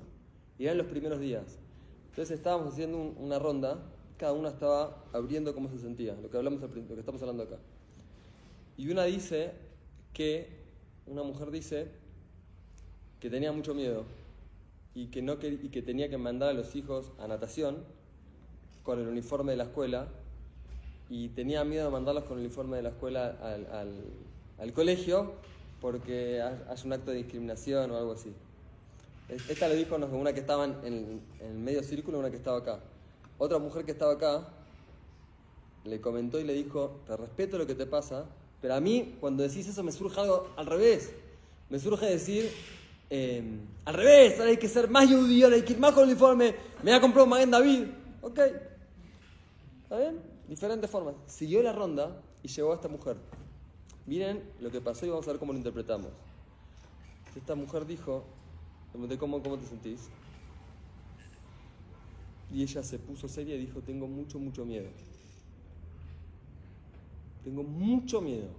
[0.58, 1.60] Y eran los primeros días.
[2.10, 3.84] Entonces estábamos haciendo un- una ronda
[4.17, 7.58] cada una estaba abriendo cómo se sentía, lo que, hablamos lo que estamos hablando acá.
[8.78, 9.52] Y una dice
[10.13, 10.48] que,
[11.06, 11.91] una mujer dice
[13.19, 14.06] que tenía mucho miedo
[14.93, 17.84] y que, no, y que tenía que mandar a los hijos a natación
[18.86, 20.08] con el uniforme de la escuela
[21.10, 24.04] y tenía miedo de mandarlos con el uniforme de la escuela al, al,
[24.60, 25.34] al colegio
[25.82, 28.34] porque hay un acto de discriminación o algo así.
[29.50, 32.80] Esta le dijo una que estaba en, en el medio círculo una que estaba acá.
[33.38, 34.48] Otra mujer que estaba acá
[35.84, 38.26] le comentó y le dijo, te respeto lo que te pasa,
[38.62, 41.12] pero a mí cuando decís eso me surge algo al revés.
[41.69, 42.52] Me surge decir,
[43.10, 46.10] em, al revés, ahora hay que ser más judío, hay que ir más con el
[46.10, 47.84] uniforme, me voy a comprar un Maguen David.
[48.21, 48.39] Ok,
[49.95, 50.21] ¿está bien?
[50.47, 51.15] Diferentes formas.
[51.25, 53.17] Siguió la ronda y llegó a esta mujer.
[54.05, 56.12] Miren lo que pasó y vamos a ver cómo lo interpretamos.
[57.36, 58.23] Esta mujer dijo,
[59.19, 60.10] ¿cómo, cómo te sentís?
[62.53, 64.89] Y ella se puso seria y dijo, tengo mucho, mucho miedo.
[67.43, 68.49] Tengo mucho miedo.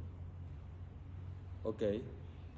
[1.63, 1.83] Ok.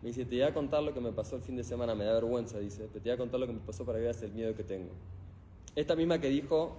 [0.03, 2.05] Me dice, te voy a contar lo que me pasó el fin de semana, me
[2.05, 4.23] da vergüenza, dice, pero te voy a contar lo que me pasó para que veas
[4.23, 4.91] el miedo que tengo.
[5.75, 6.77] Esta misma que dijo,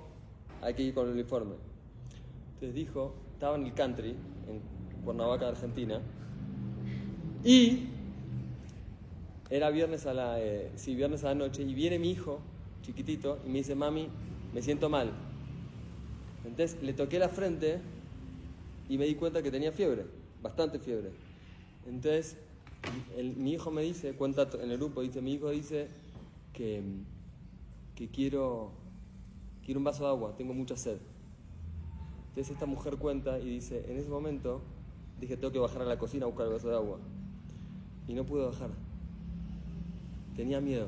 [0.61, 1.68] hay que ir con el uniforme.
[2.59, 6.01] Entonces dijo, estaba en el country, en Cuernavaca, Argentina,
[7.41, 7.87] y
[9.49, 12.41] era viernes a la, eh, sí, viernes a la noche, y viene mi hijo,
[12.81, 14.09] chiquitito, y me dice, mami,
[14.53, 15.13] me siento mal.
[16.43, 17.79] Entonces le toqué la frente
[18.89, 20.07] y me di cuenta que tenía fiebre,
[20.43, 21.11] bastante fiebre.
[21.87, 22.35] Entonces
[23.37, 25.87] mi hijo me dice, cuenta en el grupo, dice, mi hijo dice
[26.51, 26.83] que,
[27.95, 28.73] que quiero,
[29.63, 30.97] quiero un vaso de agua, tengo mucha sed.
[32.29, 34.61] Entonces esta mujer cuenta y dice, en ese momento
[35.19, 36.99] dije, tengo que bajar a la cocina a buscar el vaso de agua.
[38.07, 38.69] Y no pude bajar.
[40.35, 40.87] Tenía miedo.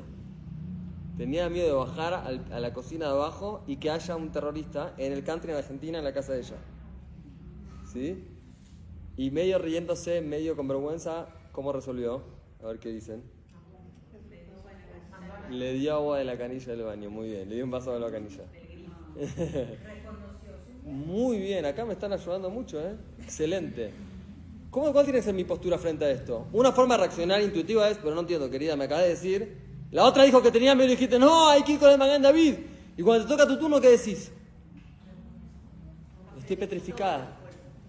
[1.16, 5.12] Tenía miedo de bajar a la cocina de abajo y que haya un terrorista en
[5.12, 6.56] el country en Argentina en la casa de ella.
[7.84, 8.24] ¿Sí?
[9.16, 12.22] Y medio riéndose, medio con vergüenza, ¿cómo resolvió?
[12.62, 13.22] A ver qué dicen.
[15.50, 17.48] Le dio agua de la canilla del baño, muy bien.
[17.48, 18.44] Le dio un vaso de la canilla.
[20.92, 22.94] muy bien, acá me están ayudando mucho, ¿eh?
[23.22, 23.92] Excelente.
[24.70, 26.46] ¿Cómo, ¿Cuál tiene que ser mi postura frente a esto?
[26.52, 29.56] Una forma de reaccionar intuitiva es, pero no entiendo, querida, me acaba de decir,
[29.90, 32.22] la otra dijo que tenía miedo y dijiste, no, hay que ir con el Magán
[32.22, 32.54] David.
[32.96, 34.30] Y cuando te toca tu turno, ¿qué decís?
[36.38, 37.36] Estoy petrificada.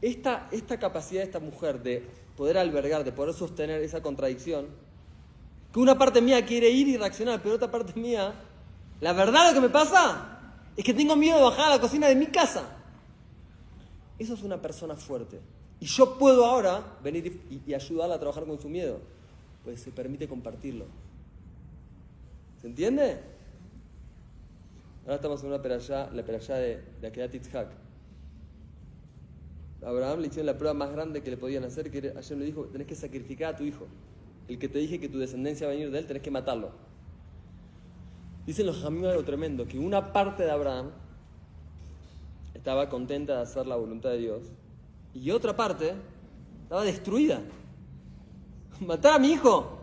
[0.01, 4.67] Esta, esta capacidad de esta mujer de poder albergar, de poder sostener esa contradicción,
[5.71, 8.33] que una parte mía quiere ir y reaccionar, pero otra parte mía,
[9.01, 10.39] la verdad lo que me pasa
[10.75, 12.63] es que tengo miedo de bajar a la cocina de mi casa.
[14.19, 15.39] Eso es una persona fuerte.
[15.79, 18.99] Y yo puedo ahora venir y, ayudarla a trabajar con su miedo,
[19.63, 20.85] pues se permite compartirlo.
[22.61, 23.19] ¿Se entiende?
[25.03, 27.67] Ahora estamos en una peralla, la peralla de, de Akedat Itzhak.
[29.85, 32.63] Abraham le hicieron la prueba más grande que le podían hacer, que ayer le dijo,
[32.65, 33.87] tenés que sacrificar a tu hijo.
[34.47, 36.71] El que te dije que tu descendencia va a venir de él, tenés que matarlo.
[38.45, 40.91] Dicen los amigos algo tremendo, que una parte de Abraham
[42.53, 44.41] estaba contenta de hacer la voluntad de Dios
[45.13, 45.93] y otra parte
[46.63, 47.41] estaba destruida.
[48.79, 49.77] Matar a mi hijo,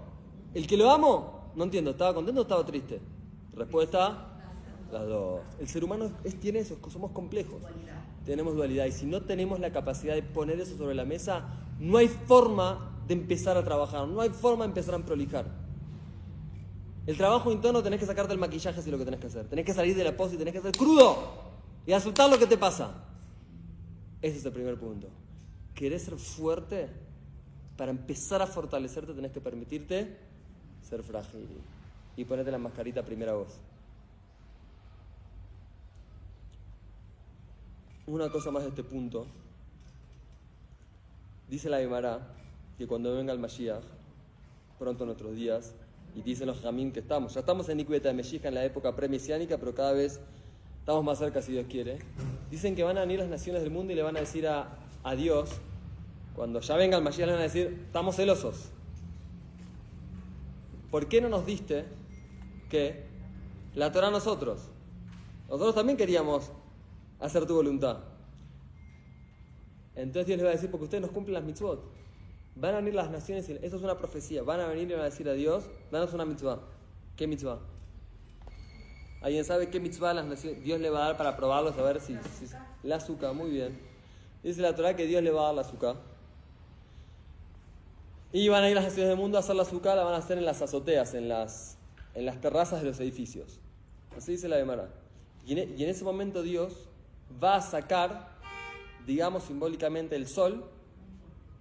[0.54, 3.00] el que lo amo, no entiendo, ¿estaba contento o estaba triste?
[3.54, 4.26] Respuesta,
[4.92, 5.40] las dos.
[5.58, 7.62] El ser humano es, tiene eso, somos complejos.
[8.24, 11.98] Tenemos dualidad y si no tenemos la capacidad de poner eso sobre la mesa, no
[11.98, 15.46] hay forma de empezar a trabajar, no hay forma de empezar a prolijar.
[17.06, 19.48] El trabajo interno tenés que sacarte el maquillaje si lo que tenés que hacer.
[19.48, 21.49] Tenés que salir de la pose y tenés que hacer crudo
[21.90, 22.92] y aceptar lo que te pasa.
[24.22, 25.08] Ese es el primer punto.
[25.74, 26.88] ¿Querés ser fuerte?
[27.76, 30.16] Para empezar a fortalecerte tenés que permitirte
[30.88, 31.48] ser frágil
[32.16, 33.58] y ponerte la mascarita primera voz.
[38.06, 39.26] Una cosa más de este punto.
[41.48, 42.20] Dice la Gemara
[42.78, 43.82] que cuando venga el Mashiach,
[44.78, 45.74] pronto en nuestros días,
[46.14, 48.94] y dicen los jamín que estamos, ya estamos en Iniquidad de Mexica en la época
[48.94, 50.20] premisiánica, pero cada vez
[50.80, 51.98] estamos más cerca si Dios quiere.
[52.50, 54.76] Dicen que van a venir las naciones del mundo y le van a decir a,
[55.04, 55.50] a Dios,
[56.34, 58.70] cuando ya venga el Mashiach, le van a decir, estamos celosos.
[60.90, 61.84] ¿por qué no nos diste
[62.68, 63.04] que
[63.74, 64.68] la Torah a nosotros?
[65.48, 66.50] Nosotros también queríamos
[67.18, 67.98] hacer tu voluntad.
[69.94, 71.82] Entonces Dios les va a decir, porque ustedes nos cumplen las mitzvot.
[72.56, 75.02] Van a venir las naciones, y esto es una profecía, van a venir y van
[75.02, 76.60] a decir a Dios, danos una mitzvah.
[77.16, 77.58] ¿Qué mitzvah?
[79.20, 82.00] ¿Alguien sabe qué mitzvah las naciones, Dios le va a dar para probarlo, a ver
[82.00, 82.16] si,
[82.82, 83.78] la azúcar, muy bien.
[84.42, 85.96] Dice la Torah que Dios le va a dar la azúcar.
[88.32, 90.18] Y van a ir las naciones del mundo a hacer la azúcar, la van a
[90.18, 91.76] hacer en las azoteas, en las,
[92.14, 93.58] en las terrazas de los edificios.
[94.16, 94.88] Así dice la Gemara.
[95.44, 96.88] Y en, y en ese momento Dios
[97.42, 98.28] va a sacar,
[99.06, 100.64] digamos simbólicamente, el sol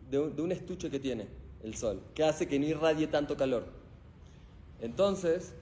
[0.10, 1.28] de un, de un estuche que tiene
[1.64, 3.66] el sol, que hace que no irradie tanto calor.
[4.80, 5.54] Entonces,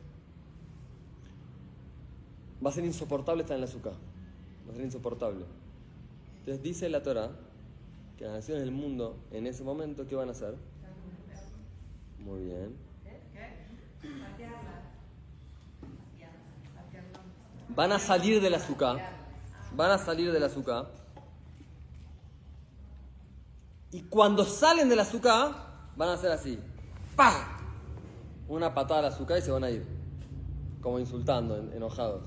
[2.65, 3.93] va a ser insoportable estar en la azúcar.
[4.67, 5.45] Va a ser insoportable.
[6.39, 7.31] Entonces dice la Torah
[8.17, 10.55] que las naciones del mundo en ese momento, ¿qué van a hacer?
[12.19, 12.75] Muy bien.
[17.75, 18.97] Van a salir del azúcar.
[19.75, 20.87] Van a salir del azúcar.
[23.91, 25.51] Y cuando salen del azúcar,
[25.95, 26.59] van a hacer así.
[27.15, 27.57] ¡Pah!
[28.47, 29.85] Una patada al azúcar y se van a ir.
[30.81, 32.23] Como insultando, en- enojados.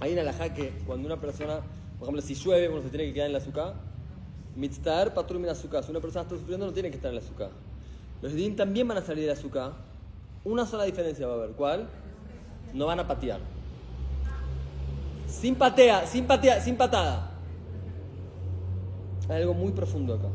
[0.00, 1.60] Hay una alajá que cuando una persona,
[1.98, 3.74] por ejemplo, si llueve, uno se tiene que quedar en el azúcar.
[4.56, 5.84] Mitztaer patrum min azúcar.
[5.84, 7.50] Si una persona está sufriendo, no tiene que estar en el azúcar.
[8.22, 9.72] Los din también van a salir del azúcar.
[10.42, 11.50] Una sola diferencia va a haber.
[11.50, 11.88] ¿Cuál?
[12.72, 13.40] No van a patear.
[15.26, 17.30] Sin patea, sin patea, sin patada.
[19.28, 20.28] Hay algo muy profundo acá.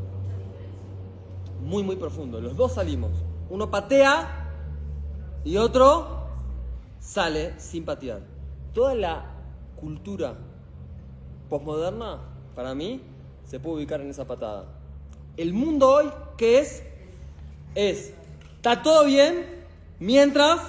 [1.62, 2.40] Muy, muy profundo.
[2.40, 3.10] Los dos salimos.
[3.50, 4.48] Uno patea
[5.44, 6.28] y otro
[7.00, 8.20] sale sin patear.
[8.72, 9.35] Toda la
[9.76, 10.36] cultura
[11.48, 12.20] posmoderna,
[12.54, 13.00] para mí,
[13.44, 14.66] se puede ubicar en esa patada.
[15.36, 16.82] El mundo hoy, ¿qué es?
[17.74, 18.14] Es,
[18.56, 19.64] está todo bien
[20.00, 20.60] mientras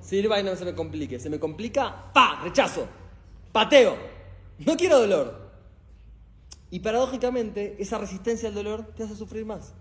[0.00, 1.18] sirva y no se me complique.
[1.18, 2.86] Se me complica, pa, rechazo,
[3.52, 3.96] pateo,
[4.58, 5.50] no quiero dolor.
[6.70, 9.74] Y paradójicamente, esa resistencia al dolor te hace sufrir más.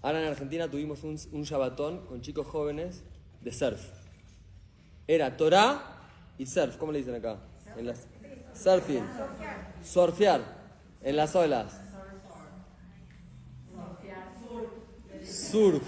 [0.00, 1.44] Ahora en Argentina tuvimos un, un
[2.06, 3.02] con chicos jóvenes
[3.42, 3.90] de surf.
[5.06, 5.97] Era Torah
[6.38, 6.76] y surf.
[6.76, 7.38] ¿Cómo le dicen acá?
[7.76, 8.06] En las,
[8.54, 9.04] surfing.
[9.82, 10.40] Surfear.
[11.02, 11.80] En las olas.
[15.24, 15.82] Surf.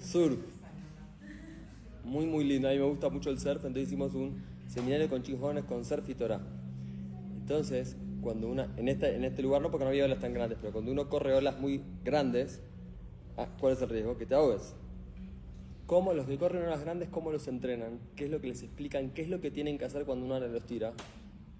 [0.00, 0.38] Surf.
[2.04, 2.68] Muy, muy lindo.
[2.68, 3.64] A mí me gusta mucho el surf.
[3.64, 6.40] Entonces hicimos un seminario con chicos jóvenes con surf y Torah.
[7.40, 10.58] Entonces, cuando una, en este, en este lugar no porque no había olas tan grandes,
[10.60, 12.60] pero cuando uno corre olas muy grandes,
[13.36, 14.16] ah, ¿cuál es el riesgo?
[14.16, 14.74] Que te ahogues.
[15.90, 17.98] ¿Cómo los que corren olas grandes, cómo los entrenan?
[18.14, 19.10] ¿Qué es lo que les explican?
[19.10, 20.92] ¿Qué es lo que tienen que hacer cuando una ola los tira?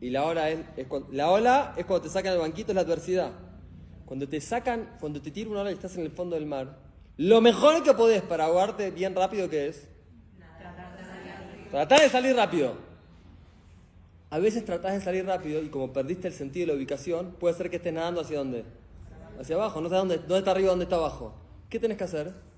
[0.00, 2.76] Y la ola es, es cuando, la ola es cuando te sacan del banquito, es
[2.76, 3.32] la adversidad.
[4.06, 6.78] Cuando te sacan, cuando te tira una ola y estás en el fondo del mar,
[7.16, 9.88] lo mejor que podés para ahogarte bien rápido, ¿qué es?
[11.72, 12.74] Tratar de salir rápido.
[14.30, 17.56] A veces tratás de salir rápido y como perdiste el sentido de la ubicación, puede
[17.56, 18.64] ser que estés nadando hacia dónde?
[19.40, 21.34] Hacia abajo, no sabes dónde, dónde está arriba, dónde está abajo.
[21.68, 22.49] ¿Qué tenés que hacer?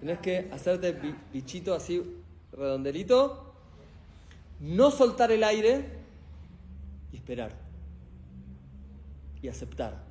[0.00, 2.02] Tenés que hacerte bi- bichito así,
[2.52, 3.52] redondelito,
[4.60, 5.84] no soltar el aire
[7.12, 7.52] y esperar.
[9.42, 10.02] Y aceptar.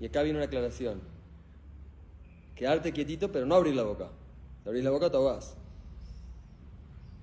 [0.00, 1.00] Y acá viene una aclaración.
[2.54, 4.08] Quedarte quietito, pero no abrir la boca.
[4.62, 5.56] Si abrís la boca, te ahogás.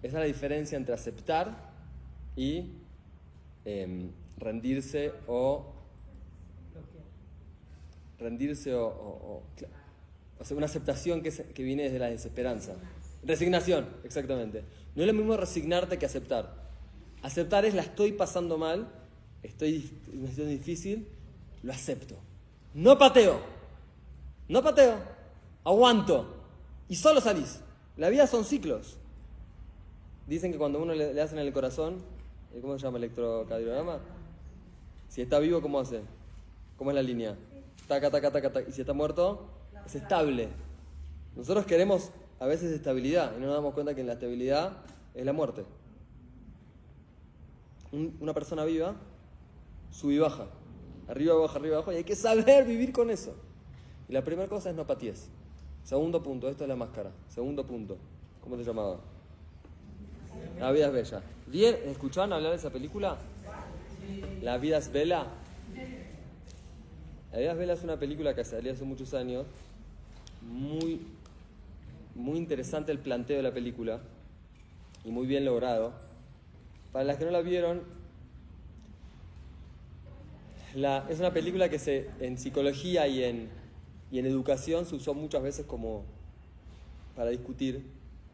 [0.03, 1.73] Esa es la diferencia entre aceptar
[2.35, 2.71] y
[3.65, 5.65] em, rendirse o
[8.19, 9.67] rendirse o, o- o- cla-
[10.51, 12.75] una aceptación que, que viene desde la desesperanza.
[13.23, 14.63] Resignación, exactamente.
[14.95, 16.53] No es lo mismo resignarte que aceptar.
[17.21, 18.87] Aceptar es la estoy pasando mal,
[19.41, 21.07] estoy en una situación difícil,
[21.63, 22.15] lo acepto.
[22.73, 23.39] No pateo,
[24.47, 24.99] no pateo,
[25.63, 26.35] aguanto
[26.87, 27.61] y solo salís.
[27.97, 28.97] La vida son ciclos.
[30.27, 32.03] Dicen que cuando uno le, le hacen en el corazón,
[32.53, 32.97] eh, ¿cómo se llama?
[32.97, 33.99] Electrocardiograma.
[35.09, 36.01] Si está vivo, ¿cómo hace?
[36.77, 37.35] ¿Cómo es la línea?
[37.87, 38.69] Taca, taca, taca, taca.
[38.69, 39.47] Y si está muerto,
[39.85, 40.49] es estable.
[41.35, 44.77] Nosotros queremos a veces estabilidad y no nos damos cuenta que en la estabilidad
[45.13, 45.63] es la muerte.
[47.91, 48.95] Un- una persona viva
[49.91, 50.47] sube y baja.
[51.07, 51.91] Arriba, abajo, arriba, abajo.
[51.93, 53.35] Y hay que saber vivir con eso.
[54.09, 55.27] Y la primera cosa es no paties.
[55.83, 57.11] Segundo punto, esto es la máscara.
[57.29, 57.97] Segundo punto.
[58.41, 58.99] ¿Cómo te llamaba?
[60.59, 61.21] La vida es bella.
[61.47, 61.75] ¿Bien?
[61.85, 63.17] ¿Escucharon hablar de esa película?
[64.41, 65.27] La vida es bella.
[67.31, 69.45] La vida es bella es una película que salió hace muchos años.
[70.45, 71.01] Muy,
[72.15, 74.01] muy interesante el planteo de la película.
[75.03, 75.93] Y muy bien logrado.
[76.91, 77.81] Para las que no la vieron,
[81.09, 83.49] es una película que se, en psicología y en,
[84.11, 86.03] y en educación se usó muchas veces como
[87.15, 87.85] para discutir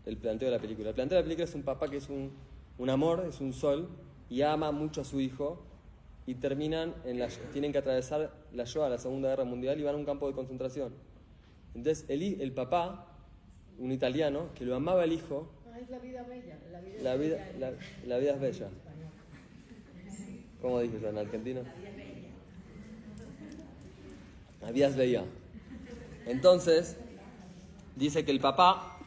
[0.05, 0.89] el planteo de la película.
[0.89, 2.31] El planteo de la película es un papá que es un,
[2.77, 3.89] un amor, es un sol,
[4.29, 5.61] y ama mucho a su hijo,
[6.25, 9.95] y terminan en la, tienen que atravesar la Shoah, la Segunda Guerra Mundial, y van
[9.95, 10.93] a un campo de concentración.
[11.75, 13.07] Entonces el, el papá,
[13.77, 16.57] un italiano, que lo amaba al hijo, Ah, es la vida bella.
[16.71, 17.71] La vida, la es vida, bella en- la,
[18.07, 18.69] la vida es bella.
[20.61, 21.61] ¿Cómo dices en argentino?
[24.61, 25.23] La vida es bella.
[26.27, 26.97] Entonces,
[27.95, 28.99] dice que el papá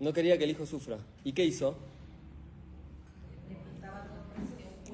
[0.00, 0.98] no quería que el hijo sufra.
[1.24, 1.76] ¿Y qué hizo?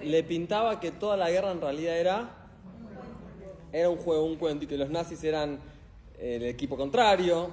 [0.02, 2.30] le pintaba que toda la guerra en realidad era,
[3.72, 5.60] era un juego, un cuento, y que los nazis eran
[6.22, 7.50] el equipo contrario.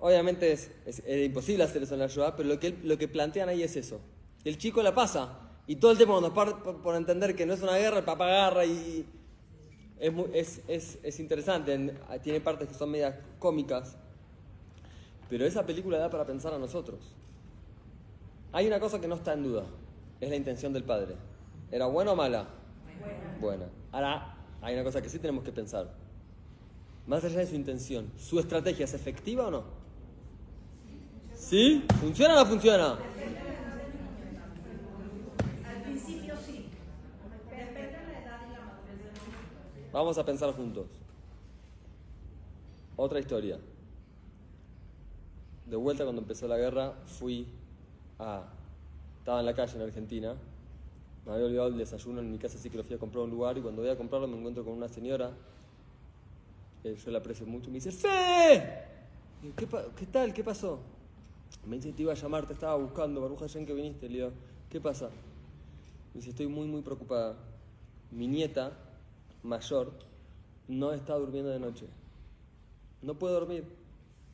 [0.00, 3.08] Obviamente es, es- era imposible hacer eso en la Shoah, pero lo que, lo que
[3.08, 4.00] plantean ahí es eso.
[4.44, 7.54] El chico la pasa, y todo el tiempo cuando par- por, por entender que no
[7.54, 9.04] es una guerra, el papá agarra y...
[9.98, 13.96] Es, muy- es, es, es interesante, en- tiene partes que son medias cómicas,
[15.28, 17.00] pero esa película da para pensar a nosotros.
[18.52, 19.64] Hay una cosa que no está en duda,
[20.20, 21.16] es la intención del padre.
[21.72, 22.48] ¿Era buena o mala?
[23.40, 23.66] Buena.
[23.92, 25.92] Ahora, hay una cosa que sí tenemos que pensar.
[27.08, 29.64] Más allá de su intención, ¿su estrategia es efectiva o no?
[31.34, 31.82] ¿Sí?
[32.00, 32.98] ¿Funciona o no funciona?
[35.64, 36.66] Al principio sí.
[37.48, 39.90] Depende de la edad y la madurez del niño.
[39.90, 40.86] Vamos a pensar juntos.
[42.94, 43.58] Otra historia.
[45.64, 47.46] De vuelta cuando empezó la guerra, fui
[48.18, 48.42] a...
[49.20, 50.34] Estaba en la calle en Argentina.
[51.24, 53.24] Me había olvidado el desayuno en mi casa, así que lo fui a comprar a
[53.24, 55.32] un lugar y cuando voy a comprarlo me encuentro con una señora,
[56.84, 58.88] yo la aprecio mucho, me dice, ¡Fe!
[59.56, 60.32] ¿Qué, ¿Qué tal?
[60.32, 60.80] ¿Qué pasó?
[61.66, 64.08] Me dice, te iba a llamar, te estaba buscando, Baruja Hashem que viniste.
[64.08, 64.30] Le digo,
[64.70, 65.06] ¿qué pasa?
[66.14, 67.36] Me dice, estoy muy, muy preocupada.
[68.10, 68.72] Mi nieta
[69.42, 69.92] mayor
[70.66, 71.86] no está durmiendo de noche.
[73.02, 73.64] No puede dormir.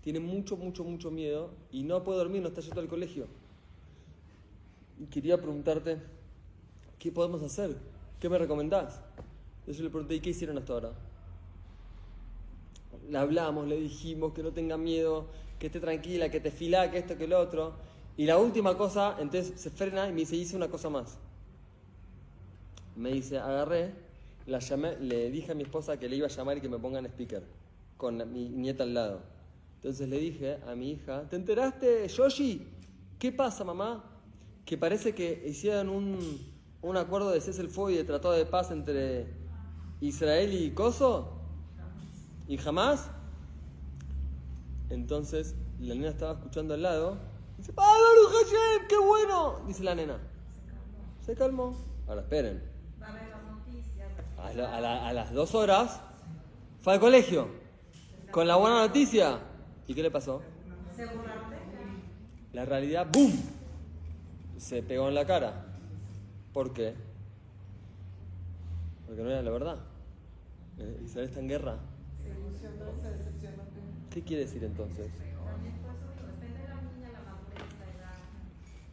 [0.02, 3.26] Tiene mucho, mucho, mucho miedo y no puede dormir, no está yendo al colegio.
[5.00, 5.98] Y quería preguntarte,
[6.98, 7.76] ¿qué podemos hacer?
[8.20, 9.00] ¿Qué me recomendás?
[9.66, 10.92] Yo le pregunté, ¿y qué hicieron hasta ahora?
[13.10, 15.26] Le hablamos, le dijimos que no tenga miedo,
[15.58, 17.74] que esté tranquila, que te filá, que esto, que lo otro.
[18.16, 21.18] Y la última cosa, entonces se frena y me dice, hice una cosa más.
[22.96, 23.92] Me dice, agarré,
[24.46, 26.78] la llamé, le dije a mi esposa que le iba a llamar y que me
[26.78, 27.42] pongan speaker,
[27.96, 29.20] con mi nieta al lado.
[29.76, 32.66] Entonces le dije a mi hija, ¿te enteraste, Yoshi?
[33.18, 34.04] ¿Qué pasa, mamá?
[34.64, 36.38] Que parece que hicieron un,
[36.82, 39.26] un acuerdo de cese el fuego y de tratado de paz entre
[40.00, 41.33] Israel y Koso.
[42.46, 43.10] ¿Y jamás?
[44.90, 47.16] Entonces la nena estaba escuchando al lado.
[47.58, 48.88] Dice, ¡Ah, Baruch Hashem!
[48.88, 49.60] ¡Qué bueno!
[49.66, 50.18] Dice la nena.
[51.20, 51.74] Se calmó.
[52.06, 52.62] Ahora esperen.
[54.38, 56.00] A, la- a la- a las dos horas
[56.80, 57.48] fue al colegio.
[58.30, 59.38] Con la buena noticia.
[59.86, 60.42] ¿Y qué le pasó?
[62.52, 63.32] La realidad, ¡boom!
[64.58, 65.64] Se pegó en la cara.
[66.52, 66.94] ¿Por qué?
[69.06, 69.78] Porque no era la verdad.
[70.78, 71.78] Eh, Israel está en guerra.
[74.10, 75.10] ¿Qué quiere decir entonces?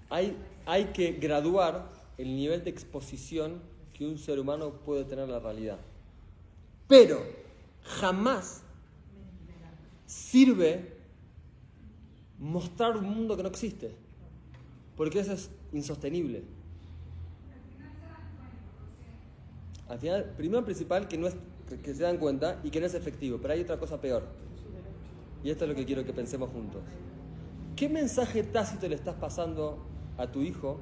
[0.10, 3.62] Hay, hay que graduar el nivel de exposición
[3.94, 5.80] que un ser humano puede tener a la realidad.
[6.88, 7.24] Pero
[7.84, 8.64] jamás
[10.06, 10.98] sirve
[12.38, 13.96] mostrar un mundo que no existe.
[14.98, 16.44] Porque eso es insostenible.
[19.88, 21.36] Al final, primero principal, que, no es,
[21.80, 23.40] que, se dan cuenta y que no es efectivo.
[23.42, 24.24] Pero hay otra cosa peor.
[25.44, 26.82] Y esto es lo que quiero que pensemos juntos.
[27.76, 29.80] ¿Qué mensaje tácito le estás pasando
[30.18, 30.80] a tu hijo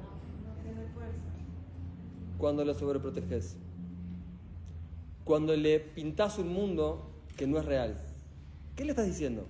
[2.38, 3.56] cuando lo sobreproteges?
[5.24, 7.96] Cuando le pintas un mundo que no es real.
[8.76, 9.46] ¿Qué le estás diciendo?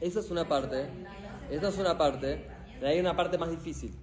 [0.00, 0.86] Esa es una parte.
[1.50, 2.46] Esa es una parte.
[2.74, 3.94] Pero hay una parte más difícil.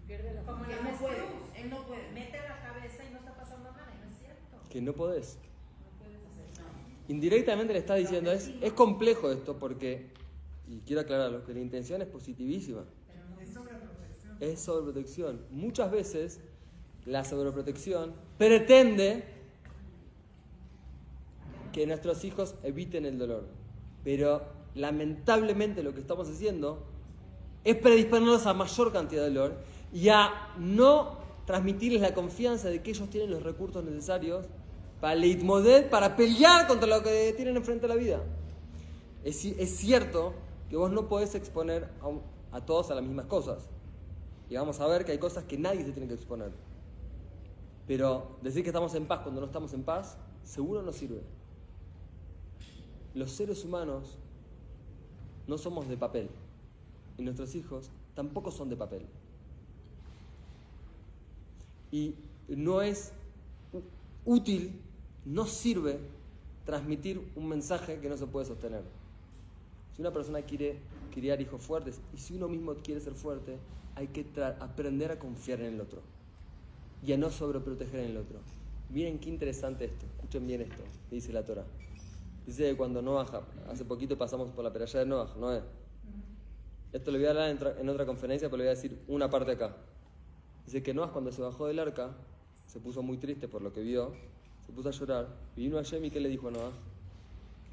[0.46, 1.24] Como él no puede.
[1.56, 2.12] Él no puede.
[2.14, 3.92] Mete la cabeza y no está pasando nada.
[3.96, 4.57] y No es cierto.
[4.70, 5.38] Que no podés.
[7.08, 10.08] Indirectamente le estás diciendo, es, es complejo esto porque,
[10.68, 12.84] y quiero aclararlo, que la intención es positivísima.
[14.40, 15.42] Es sobreprotección.
[15.52, 16.40] Muchas veces
[17.06, 19.24] la sobreprotección pretende
[21.72, 23.48] que nuestros hijos eviten el dolor.
[24.04, 24.42] Pero
[24.76, 26.84] lamentablemente lo que estamos haciendo
[27.64, 29.58] es predisponerlos a mayor cantidad de dolor
[29.94, 31.17] y a no
[31.48, 34.46] transmitirles la confianza de que ellos tienen los recursos necesarios
[35.02, 38.22] para leitmoder, para pelear contra lo que tienen enfrente de la vida.
[39.24, 40.34] Es, ci- es cierto
[40.70, 41.88] que vos no podés exponer
[42.52, 43.70] a, a todos a las mismas cosas.
[44.50, 46.52] Y vamos a ver que hay cosas que nadie se tiene que exponer.
[47.88, 51.22] Pero decir que estamos en paz cuando no estamos en paz, seguro no sirve.
[53.16, 54.18] Los seres humanos
[55.48, 56.30] no somos de papel.
[57.18, 59.06] Y nuestros hijos tampoco son de papel.
[61.92, 62.16] Y
[62.48, 63.14] no es
[64.26, 64.82] útil,
[65.26, 66.00] no sirve
[66.66, 68.84] transmitir un mensaje que no se puede sostener.
[69.96, 70.80] Si una persona quiere
[71.14, 73.58] criar hijos fuertes y si uno mismo quiere ser fuerte,
[73.96, 74.26] hay que
[74.60, 76.02] aprender a confiar en el otro
[77.04, 78.40] y a no sobreproteger en el otro.
[78.90, 81.66] Miren qué interesante esto, escuchen bien esto, dice la Torah.
[82.46, 85.62] Dice que cuando Noah, hace poquito pasamos por la peralla de Noah, Noé.
[86.94, 89.52] Esto lo voy a hablar en otra conferencia, pero le voy a decir una parte
[89.52, 89.76] acá.
[90.68, 92.12] Dice que Noah cuando se bajó del arca,
[92.66, 94.14] se puso muy triste por lo que vio,
[94.66, 96.72] se puso a llorar, vino a Shem y ¿qué le dijo a Noah?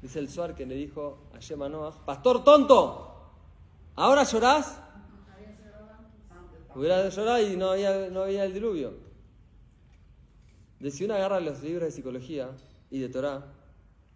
[0.01, 3.33] Dice el Suar que le dijo a Shem a Noah, Pastor tonto,
[3.95, 4.81] ¿ahora llorás?
[6.73, 8.93] Hubiera llorado y no había, no había el diluvio.
[10.79, 12.51] De si uno agarra los libros de psicología
[12.89, 13.45] y de Torah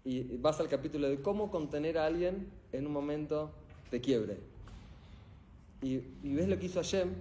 [0.05, 3.51] y vas al capítulo de cómo contener a alguien en un momento
[3.91, 4.37] de quiebre.
[5.81, 7.13] Y, y ves lo que hizo Hashem,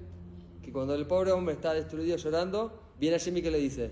[0.69, 3.91] que cuando el pobre hombre está destruido llorando, viene Hashem y que le dice.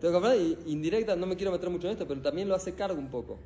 [0.00, 2.54] Tengo que hablar y indirecta, no me quiero meter mucho en esto, pero también lo
[2.54, 3.38] hace cargo un poco.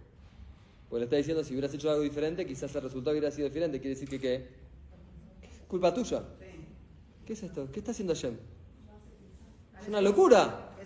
[0.88, 3.80] Porque le está diciendo, si hubieras hecho algo diferente, quizás el resultado hubiera sido diferente.
[3.80, 4.46] Quiere decir que qué?
[5.66, 6.22] Culpa tuya.
[7.26, 7.68] ¿Qué es esto?
[7.72, 8.36] ¿Qué está haciendo Hashem?
[9.80, 10.76] Es una locura.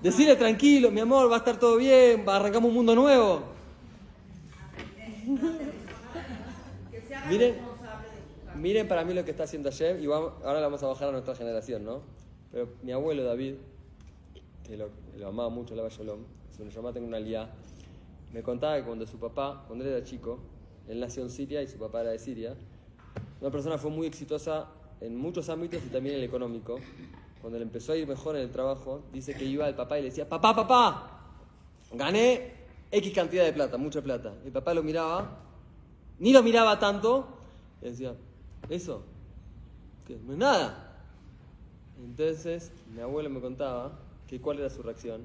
[0.00, 3.42] Decirle tranquilo, mi amor, va a estar todo bien, arrancamos un mundo nuevo.
[7.28, 7.54] Miren.
[7.54, 8.47] responsable de su casa.
[8.58, 11.12] Miren para mí lo que está haciendo Hashem y ahora la vamos a bajar a
[11.12, 12.02] nuestra generación, ¿no?
[12.50, 13.54] Pero mi abuelo David,
[14.64, 17.48] que lo, lo amaba mucho, la Shalom, se lo llamaba, tengo una liá,
[18.32, 20.38] me contaba que cuando su papá, cuando él era chico,
[20.88, 22.54] él nació en Siria y su papá era de Siria,
[23.40, 24.66] una persona fue muy exitosa
[25.00, 26.80] en muchos ámbitos y también en el económico.
[27.40, 30.02] Cuando le empezó a ir mejor en el trabajo, dice que iba al papá y
[30.02, 31.20] le decía, papá, papá,
[31.92, 32.52] gané
[32.90, 34.34] X cantidad de plata, mucha plata.
[34.44, 35.38] El papá lo miraba,
[36.18, 37.28] ni lo miraba tanto,
[37.80, 38.16] y decía,
[38.68, 39.02] ¿eso?
[40.06, 40.18] ¿Qué?
[40.24, 40.88] No es nada.
[41.98, 45.24] Entonces, mi abuelo me contaba que cuál era su reacción.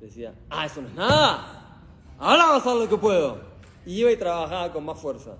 [0.00, 1.80] Decía, ah, eso no es nada.
[2.18, 3.38] Ahora voy a hacer lo que puedo.
[3.86, 5.36] Y iba y trabajaba con más fuerza.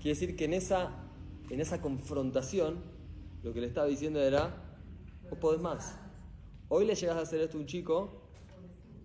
[0.00, 0.90] Quiere decir que en esa,
[1.48, 2.82] en esa confrontación,
[3.42, 4.54] lo que le estaba diciendo era,
[5.30, 5.96] vos podés más.
[6.68, 8.10] Hoy le llegas a hacer esto a un chico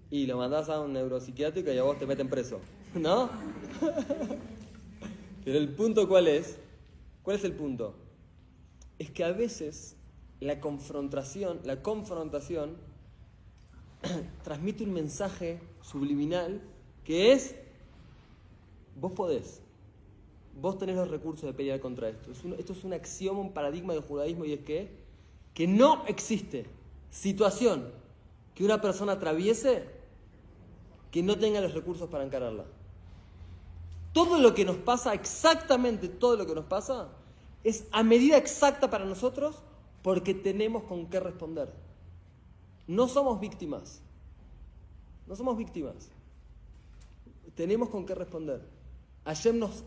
[0.10, 2.60] y lo mandás a un neuropsiquiátrico y a vos te meten preso.
[2.94, 3.30] ¿No?
[5.50, 6.60] Pero el punto cuál es?
[7.24, 7.96] ¿Cuál es el punto?
[9.00, 9.96] Es que a veces
[10.40, 12.78] la confrontación, la confrontación
[14.44, 16.62] transmite un mensaje subliminal
[17.04, 17.56] que es
[18.96, 19.64] vos podés.
[20.54, 22.32] Vos tenés los recursos de pelear contra esto.
[22.32, 25.00] Esto es un axioma, un paradigma del judaísmo y es que,
[25.56, 26.68] que no existe
[27.10, 27.92] situación
[28.54, 29.84] que una persona atraviese
[31.10, 32.66] que no tenga los recursos para encararla.
[34.20, 37.08] Todo lo que nos pasa, exactamente todo lo que nos pasa,
[37.64, 39.56] es a medida exacta para nosotros
[40.02, 41.74] porque tenemos con qué responder.
[42.86, 44.02] No somos víctimas.
[45.26, 46.10] No somos víctimas.
[47.56, 48.68] Tenemos con qué responder.
[49.24, 49.86] Hashem nos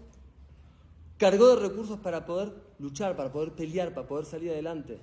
[1.19, 4.99] cargó de recursos para poder luchar, para poder pelear, para poder salir adelante.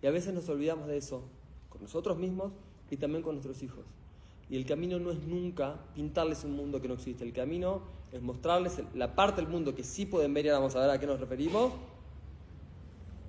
[0.00, 1.22] Y a veces nos olvidamos de eso,
[1.68, 2.50] con nosotros mismos
[2.90, 3.84] y también con nuestros hijos.
[4.50, 7.22] Y el camino no es nunca pintarles un mundo que no existe.
[7.22, 10.74] El camino es mostrarles la parte del mundo que sí pueden ver y ahora vamos
[10.74, 11.72] a ver a qué nos referimos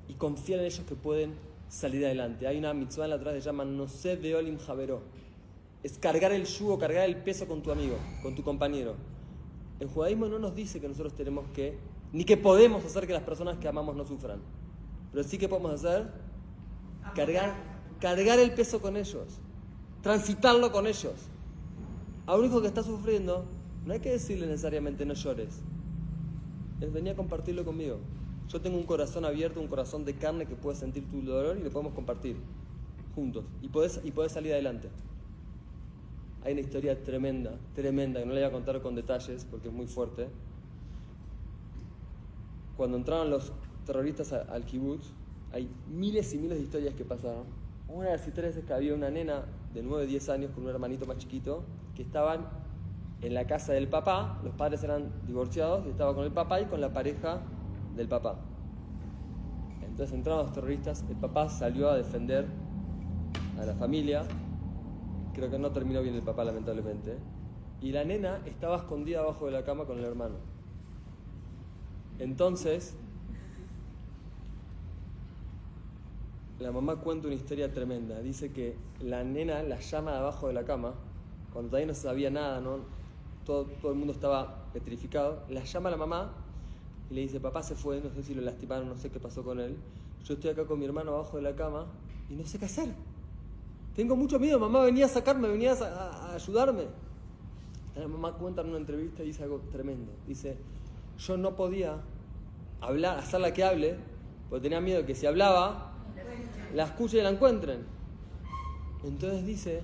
[0.07, 1.35] y confiar en ellos que pueden
[1.69, 2.47] salir adelante.
[2.47, 5.03] Hay una mitzvah en la atrás que se llama no sé de olim javero.
[5.83, 8.95] Es cargar el yugo, cargar el peso con tu amigo, con tu compañero.
[9.79, 11.77] El judaísmo no nos dice que nosotros tenemos que,
[12.13, 14.41] ni que podemos hacer que las personas que amamos no sufran.
[15.11, 16.11] Pero sí que podemos hacer
[17.15, 17.55] cargar,
[17.99, 19.39] cargar el peso con ellos,
[20.01, 21.13] transitarlo con ellos.
[22.25, 23.45] A un hijo que está sufriendo,
[23.85, 25.61] no hay que decirle necesariamente no llores.
[26.79, 27.97] Es venir a compartirlo conmigo.
[28.47, 31.63] Yo tengo un corazón abierto, un corazón de carne que puede sentir tu dolor y
[31.63, 32.35] lo podemos compartir
[33.15, 33.45] juntos.
[33.61, 34.89] Y podés, y podés salir adelante.
[36.43, 39.73] Hay una historia tremenda, tremenda, que no le voy a contar con detalles porque es
[39.73, 40.27] muy fuerte.
[42.75, 43.51] Cuando entraron los
[43.85, 45.05] terroristas al kibutz,
[45.53, 47.43] hay miles y miles de historias que pasaron.
[47.87, 50.69] Una de las historias es que había una nena de 9, 10 años con un
[50.69, 51.63] hermanito más chiquito
[51.95, 52.47] que estaban
[53.21, 56.65] en la casa del papá, los padres eran divorciados y estaba con el papá y
[56.65, 57.41] con la pareja
[57.95, 58.39] del papá.
[59.83, 62.47] Entonces entraron los terroristas, el papá salió a defender
[63.59, 64.23] a la familia,
[65.33, 67.17] creo que no terminó bien el papá lamentablemente,
[67.81, 70.35] y la nena estaba escondida abajo de la cama con el hermano.
[72.19, 72.95] Entonces,
[76.61, 78.19] la mamá cuenta una historia tremenda.
[78.21, 80.93] Dice que la nena la llama de abajo de la cama,
[81.51, 82.61] cuando todavía no se sabía nada,
[83.45, 85.43] todo, el mundo estaba petrificado.
[85.49, 86.31] La llama la mamá
[87.09, 89.43] y le dice, papá se fue, no sé si lo lastimaron, no sé qué pasó
[89.43, 89.75] con él.
[90.23, 91.87] Yo estoy acá con mi hermano abajo de la cama
[92.29, 92.89] y no sé qué hacer.
[93.95, 96.85] Tengo mucho miedo, mamá venía a sacarme, venía a ayudarme.
[97.95, 100.11] La mamá cuenta en una entrevista y dice algo tremendo.
[100.27, 100.57] Dice,
[101.17, 101.99] yo no podía
[102.79, 103.97] hablar, hacerla que hable,
[104.49, 105.90] porque tenía miedo que si hablaba,
[106.73, 107.85] la escuchen y la encuentren.
[109.03, 109.81] Entonces dice,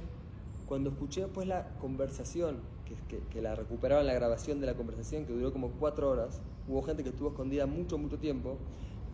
[0.68, 2.60] cuando escuché después la conversación
[3.08, 6.42] que, que, la recuperaban la grabación de la conversación, que duró como cuatro horas.
[6.68, 8.58] Hubo gente que estuvo escondida mucho, mucho tiempo.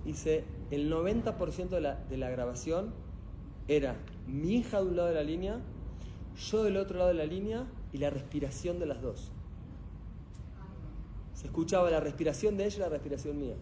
[0.06, 2.94] Dice, el 90% de la, de la grabación
[3.68, 3.96] era
[4.28, 5.60] mi hija de un lado de la línea,
[6.36, 9.32] yo del otro lado de la línea y la respiración de las dos.
[11.34, 13.56] Se escuchaba la respiración de ella y la respiración mía.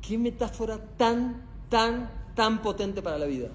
[0.00, 2.10] Qué metáfora tan, tan,
[2.40, 3.48] tan potente para la vida.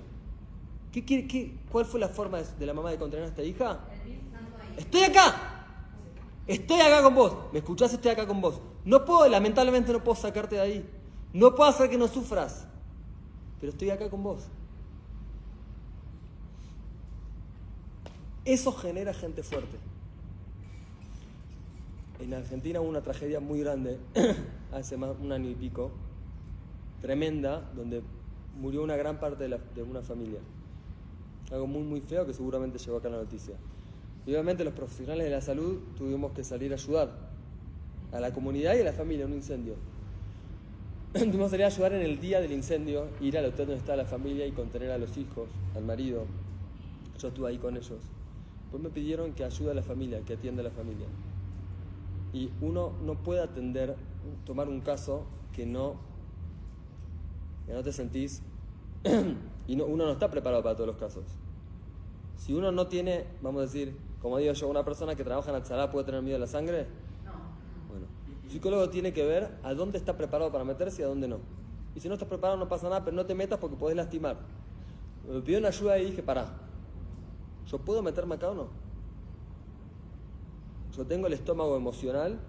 [0.92, 3.80] ¿Qué, qué, cuál fue la forma de, la mamá de contener a esta hija?
[4.78, 5.66] Estoy acá.
[6.46, 7.36] Estoy acá con vos.
[7.52, 7.92] ¿Me escuchás?
[7.94, 8.62] Estoy acá con vos.
[8.86, 10.90] No puedo, lamentablemente no puedo sacarte de ahí.
[11.34, 12.68] No puedo hacer que no sufras.
[13.60, 14.44] Pero estoy acá con vos.
[18.46, 19.80] Eso genera gente fuerte.
[22.20, 23.98] En Argentina hubo una tragedia muy grande,
[24.72, 25.90] hace más un año y pico,
[27.02, 28.04] tremenda, donde
[28.60, 30.40] murió una gran parte de, una familia.
[31.52, 33.56] Algo muy, muy feo que seguramente llegó acá a la noticia.
[34.26, 37.12] Y obviamente los profesionales de la salud tuvimos que salir a ayudar
[38.12, 39.76] a la comunidad y a la familia en un incendio.
[41.14, 43.96] tuvimos que salir a ayudar en el día del incendio, ir al hotel donde está
[43.96, 46.26] la familia y contener a los hijos, al marido.
[47.20, 48.00] Yo estuve ahí con ellos.
[48.72, 51.06] Pues me pidieron que ayude a la familia, que atienda a la familia.
[52.34, 53.96] Y uno no puede atender,
[54.46, 55.96] tomar un caso que no,
[57.66, 58.42] que no te sentís,
[59.68, 61.24] y uno no está preparado para todos los casos.
[62.38, 65.56] Si uno no tiene, vamos a decir, como digo yo, una persona que trabaja en
[65.58, 66.88] Atzalá puede tener miedo a la sangre.
[67.24, 67.32] No.
[67.90, 68.08] Bueno,
[68.44, 71.40] el psicólogo tiene que ver a dónde está preparado para meterse y a dónde no.
[71.96, 74.38] Y si no estás preparado no pasa nada, pero no te metas porque podés lastimar.
[75.28, 76.66] Me pidieron ayuda y dije, pará,
[77.72, 78.68] ¿Yo puedo meterme acá o no?
[80.96, 82.40] ¿Yo tengo el estómago emocional?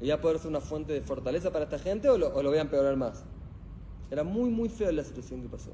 [0.00, 2.50] ¿Y ya poder ser una fuente de fortaleza para esta gente o lo, o lo
[2.50, 3.24] voy a empeorar más?
[4.10, 5.70] Era muy, muy feo la situación que pasó.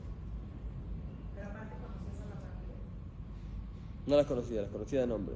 [1.34, 2.76] Pero aparte conocías a la familia.
[4.06, 5.34] No las conocía, las conocía de nombre.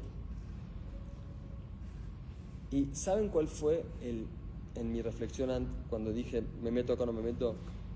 [2.71, 4.27] ¿Y saben cuál fue el,
[4.75, 7.55] en mi reflexión cuando dije me meto acá o no me meto?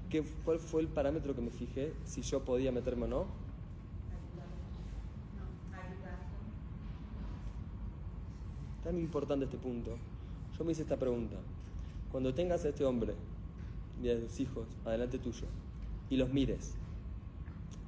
[0.09, 3.27] ¿Qué, ¿Cuál fue el parámetro que me fijé si yo podía meterme o no?
[8.85, 9.97] Tan importante este punto.
[10.59, 11.37] Yo me hice esta pregunta.
[12.11, 13.15] Cuando tengas a este hombre
[14.03, 15.47] y a tus hijos adelante tuyo
[16.11, 16.75] y los mires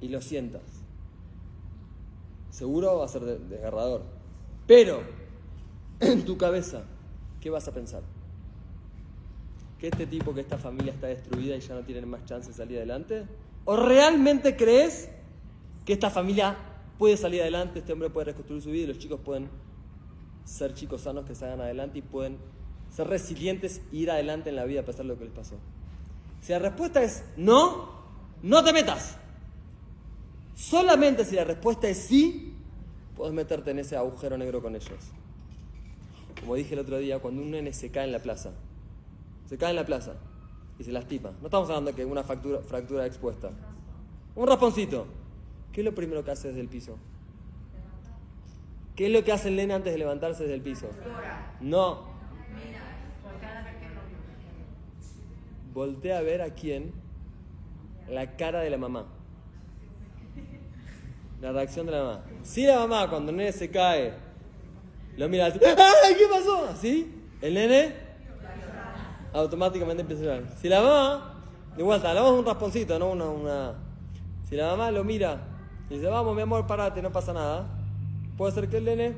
[0.01, 0.63] y los sientas,
[2.49, 4.03] seguro va a ser desgarrador.
[4.67, 5.01] Pero
[5.99, 6.83] en tu cabeza,
[7.39, 8.03] ¿qué vas a pensar?
[9.79, 12.53] ¿Que este tipo, que esta familia está destruida y ya no tienen más chance de
[12.53, 13.25] salir adelante?
[13.65, 15.09] ¿O realmente crees
[15.85, 16.57] que esta familia
[16.97, 19.49] puede salir adelante, este hombre puede reconstruir su vida y los chicos pueden
[20.45, 22.37] ser chicos sanos que salgan adelante y pueden
[22.89, 25.57] ser resilientes e ir adelante en la vida a pesar de lo que les pasó.
[26.45, 27.89] Si la respuesta es no,
[28.43, 29.17] no te metas.
[30.55, 32.53] Solamente si la respuesta es sí,
[33.15, 34.99] puedes meterte en ese agujero negro con ellos.
[36.39, 38.51] Como dije el otro día, cuando un nene se cae en la plaza,
[39.49, 40.13] se cae en la plaza
[40.77, 41.31] y se lastima.
[41.41, 43.49] No estamos hablando de que una fractura, fractura expuesta.
[44.35, 45.07] Un rasponcito.
[45.71, 46.95] ¿Qué es lo primero que hace desde el piso?
[48.95, 50.89] ¿Qué es lo que hace el nene antes de levantarse desde el piso?
[51.59, 52.13] No.
[55.75, 56.91] Voltea a ver a quién.
[58.09, 59.05] La cara de la mamá.
[61.39, 62.23] La reacción de la mamá.
[62.41, 64.13] Si la mamá, cuando el nene se cae,
[65.17, 66.75] lo mira así, ¡ay, qué pasó!
[66.81, 67.13] ¿Sí?
[67.41, 67.93] El nene
[69.33, 70.43] automáticamente empieza a llorar.
[70.59, 71.43] Si la mamá,
[71.77, 73.73] de vuelta, le damos un rasponcito, no una, una.
[74.49, 75.45] Si la mamá lo mira
[75.91, 77.75] y dice, vamos, mi amor, parate, no pasa nada
[78.37, 79.13] puede ser que el nene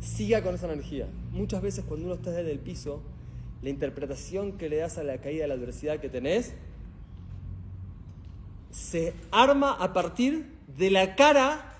[0.00, 1.08] siga con esa energía.
[1.32, 3.02] Muchas veces cuando uno está desde el piso,
[3.62, 6.54] la interpretación que le das a la caída de la adversidad que tenés
[8.70, 11.74] se arma a partir de la cara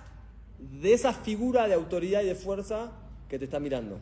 [0.59, 2.93] de esa figura de autoridad y de fuerza
[3.29, 4.01] que te está mirando.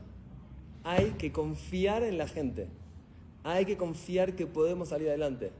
[0.85, 2.69] Hay que confiar en la gente.
[3.43, 5.53] Hay que confiar que podemos salir adelante.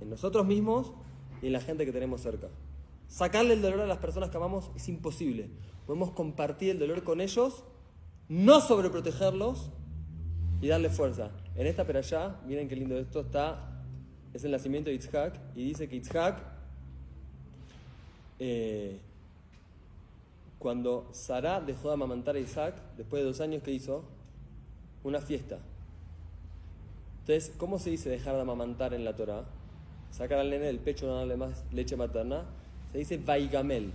[0.00, 0.92] En nosotros mismos
[1.42, 2.48] y en la gente que tenemos cerca.
[3.06, 5.48] Sacarle el dolor a las personas que amamos es imposible.
[5.86, 7.64] Podemos compartir el dolor con ellos,
[8.28, 9.70] no sobreprotegerlos
[10.60, 11.30] y darle fuerza.
[11.56, 13.82] En esta pero allá, miren qué lindo esto está,
[14.32, 16.42] es el nacimiento de Itzhak y dice que Itzhak,
[18.38, 18.98] eh,
[20.58, 24.04] cuando Sara dejó de amamantar a Isaac, después de dos años que hizo,
[25.04, 25.58] una fiesta.
[27.20, 29.44] Entonces, ¿cómo se dice dejar de amamantar en la Torah?
[30.10, 32.44] Sacar al nene del pecho, no darle más leche materna
[32.92, 33.92] se dice vaigamel.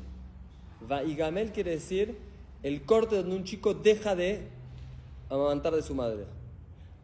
[0.87, 2.17] Vaigamel quiere decir
[2.61, 4.47] el corte donde un chico deja de
[5.29, 6.25] amamantar de su madre.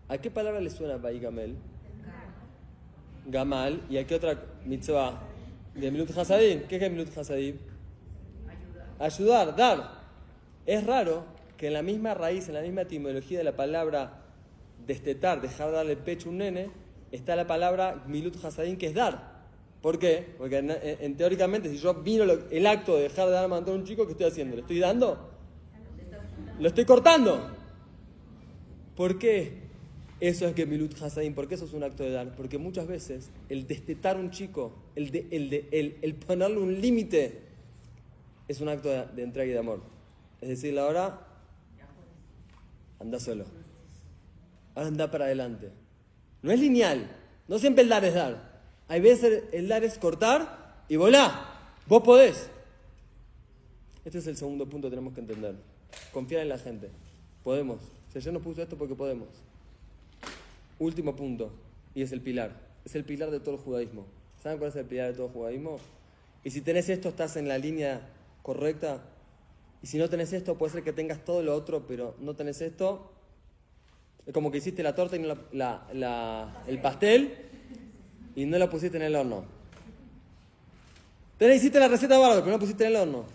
[0.10, 1.56] ¿A qué palabra le suena vaigamel?
[3.28, 3.82] Gamal.
[3.90, 5.22] ¿Y a qué otra mitzvah?
[5.76, 6.64] De Milut Hasadim.
[6.68, 7.56] ¿Qué es Milut Hasadim?
[9.00, 10.00] ayudar, dar.
[10.66, 11.24] Es raro
[11.58, 14.22] que en la misma raíz, en la misma etimología de la palabra
[14.86, 16.70] destetar, dejar darle pecho a un nene,
[17.12, 19.40] está la palabra milut hasadin, que es dar.
[19.82, 20.36] ¿Por qué?
[20.38, 24.06] Porque en, teóricamente, si yo vino el acto de dejar de dar a un chico,
[24.06, 24.56] ¿qué estoy haciendo?
[24.56, 25.30] ¿Le estoy dando?
[26.60, 27.56] Lo estoy cortando.
[28.96, 29.69] ¿Por qué
[30.20, 31.34] eso es que Milut Hasadim?
[31.34, 32.36] ¿Por qué eso es un acto de dar?
[32.36, 36.82] Porque muchas veces el destetar a un chico, el, de, el, de, el, ponerle un
[36.82, 37.40] límite,
[38.48, 39.82] es un acto de, entrega y de amor.
[40.42, 41.26] Es decir, ahora
[43.00, 43.46] anda solo.
[44.76, 45.70] Ahora anda para adelante.
[46.42, 47.10] No es lineal.
[47.48, 48.60] No siempre el dar es dar.
[48.90, 51.72] Hay veces el dar es cortar y volá.
[51.88, 52.50] Vos podés.
[54.04, 55.56] Este es el segundo punto que tenemos que entender.
[56.12, 56.90] Confiar en la gente.
[57.44, 57.80] Podemos.
[58.12, 59.30] Si yo no puso esto porque podemos.
[60.80, 61.52] Último punto,
[61.94, 62.56] y es el pilar.
[62.86, 64.06] Es el pilar de todo el judaísmo.
[64.42, 65.78] ¿Saben cuál es el pilar de todo el judaísmo?
[66.44, 68.02] Y si tenés esto, estás en la línea
[68.42, 69.04] correcta.
[69.84, 72.62] Y si no tenés esto, puede ser que tengas todo lo otro, pero no tenés
[72.62, 73.12] esto.
[74.26, 77.34] Es como que hiciste la torta y no la, el pastel
[78.36, 79.44] y no la pusiste en el horno.
[81.38, 83.26] Tenés, hiciste la receta bárbara, pero no la pusiste en el horno.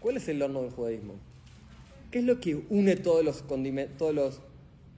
[0.00, 1.14] ¿Cuál es el horno del judaísmo?
[2.10, 4.40] ¿Qué es lo que une todos los condimentos, todos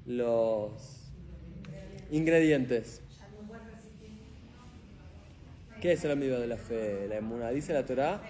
[0.07, 1.01] los
[2.13, 3.01] ingredientes?
[5.81, 7.09] ¿Qué es el amigo de la fe?
[7.09, 7.51] La emuna.
[7.51, 8.23] Dice la Torah,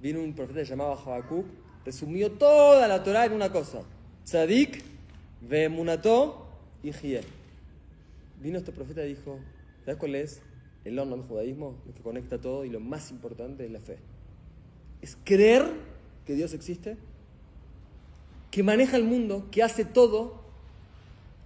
[0.00, 1.44] vino un profeta llamado Habacuc,
[1.84, 3.82] resumió toda la Torah en una cosa.
[4.24, 4.82] Tzadik,
[5.42, 6.46] Vemunato
[6.82, 6.92] y.
[8.40, 9.38] Vino este profeta y dijo,
[9.84, 10.40] ¿sabes cuál es
[10.84, 11.76] el horno del judaísmo?
[11.86, 13.98] Lo que conecta todo y lo más importante es la fe.
[15.02, 15.66] Es creer
[16.24, 16.96] que Dios existe
[18.50, 20.41] que maneja el mundo, que hace todo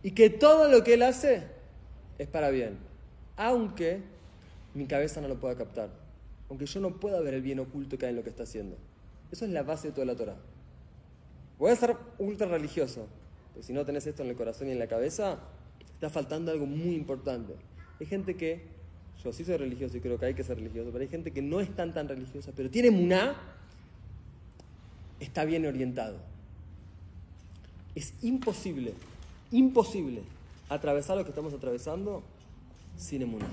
[0.06, 1.42] y que todo lo que él hace
[2.16, 2.78] es para bien,
[3.36, 4.02] aunque
[4.72, 5.90] mi cabeza no lo pueda captar,
[6.48, 8.76] aunque yo no pueda ver el bien oculto que hay en lo que está haciendo.
[9.32, 10.36] Eso es la base de toda la Torah.
[11.58, 13.08] Voy a ser ultra religioso,
[13.52, 15.40] pero si no tenés esto en el corazón y en la cabeza,
[15.94, 17.54] está faltando algo muy importante.
[17.98, 18.62] Hay gente que,
[19.24, 21.42] yo sí soy religioso y creo que hay que ser religioso, pero hay gente que
[21.42, 23.34] no es tan tan religiosa, pero tiene muná,
[25.18, 26.18] está bien orientado.
[27.96, 28.94] Es imposible,
[29.50, 30.22] imposible
[30.68, 32.22] atravesar lo que estamos atravesando
[32.96, 33.46] sin emuná.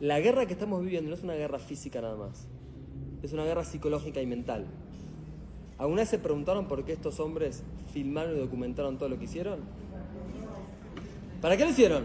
[0.00, 2.46] La guerra que estamos viviendo no es una guerra física nada más,
[3.22, 4.66] es una guerra psicológica y mental.
[5.78, 7.62] ¿Alguna vez se preguntaron por qué estos hombres
[7.92, 9.60] filmaron y documentaron todo lo que hicieron?
[11.40, 12.04] ¿Para qué lo hicieron?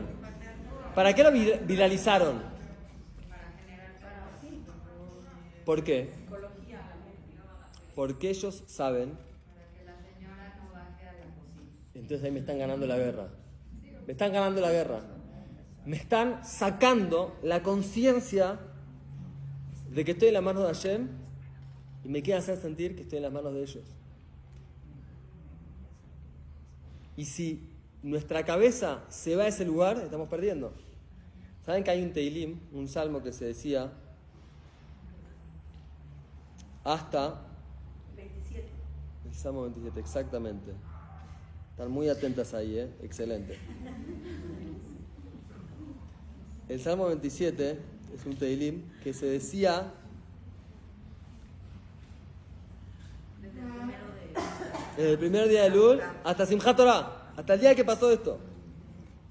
[0.96, 2.42] ¿Para qué lo viralizaron?
[5.64, 6.10] ¿Por qué?
[7.94, 9.18] Porque ellos saben
[12.00, 13.28] entonces ahí me están ganando la guerra.
[14.06, 15.02] Me están ganando la guerra.
[15.86, 18.60] Me están sacando la conciencia
[19.90, 21.08] de que estoy en las manos de Hashem
[22.04, 23.84] y me quieren hacer sentir que estoy en las manos de ellos.
[27.16, 27.68] Y si
[28.04, 30.72] nuestra cabeza se va a ese lugar, estamos perdiendo.
[31.66, 33.92] ¿Saben que hay un Teilim, un salmo que se decía
[36.84, 37.42] hasta
[38.16, 38.68] 27?
[39.26, 40.74] El salmo 27, exactamente.
[41.78, 42.90] Están muy atentas ahí, ¿eh?
[43.04, 43.56] Excelente.
[46.68, 47.78] El Salmo 27
[48.16, 49.94] es un Teilim que se decía
[54.98, 58.40] desde el primer día de Lul hasta Simchat Torah, hasta el día que pasó esto.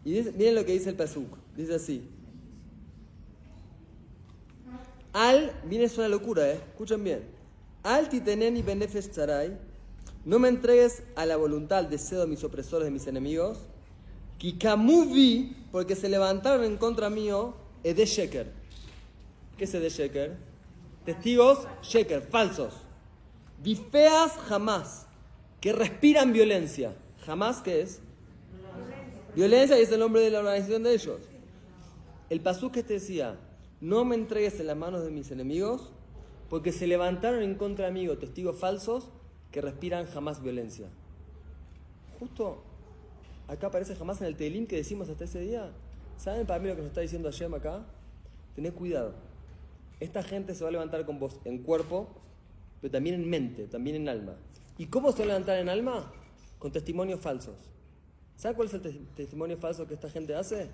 [0.05, 1.37] Y miren lo que dice el Pasuk.
[1.57, 2.09] Dice así.
[5.13, 6.61] Al, viene es una locura, ¿eh?
[6.69, 7.25] Escuchen bien.
[7.83, 9.66] Al titeneni benefesh tzarai
[10.27, 13.61] no me entregues a la voluntad, al deseo de mis opresores, de mis enemigos.
[14.39, 17.55] Kikamuvi, porque se levantaron en contra mío,
[17.85, 18.51] de Sheker.
[19.57, 20.37] ¿Qué es de Sheker?
[21.05, 22.75] Testigos Sheker, falsos.
[23.63, 25.07] Bifeas jamás,
[25.61, 26.93] que respiran violencia.
[27.25, 28.01] ¿Jamás qué es?
[29.37, 31.21] Violencia y es el nombre de la organización de ellos.
[32.31, 33.39] El pasú que te decía,
[33.81, 35.93] no me entregues en las manos de mis enemigos,
[36.51, 39.11] porque se levantaron en contra mío testigos falsos
[39.57, 40.87] que respiran jamás violencia.
[42.21, 42.63] Justo
[43.49, 45.73] acá aparece jamás en el telín que decimos hasta ese día.
[46.19, 47.87] ¿Saben para mí lo que nos está diciendo Hashem acá?
[48.55, 49.15] Tened cuidado.
[49.99, 52.07] Esta gente se va a levantar con vos en cuerpo,
[52.83, 54.35] pero también en mente, también en alma.
[54.77, 56.13] ¿Y cómo se va a levantar en alma?
[56.59, 57.57] Con testimonios falsos.
[58.37, 60.69] ¿Saben cuál es el testimonio falso que esta gente hace?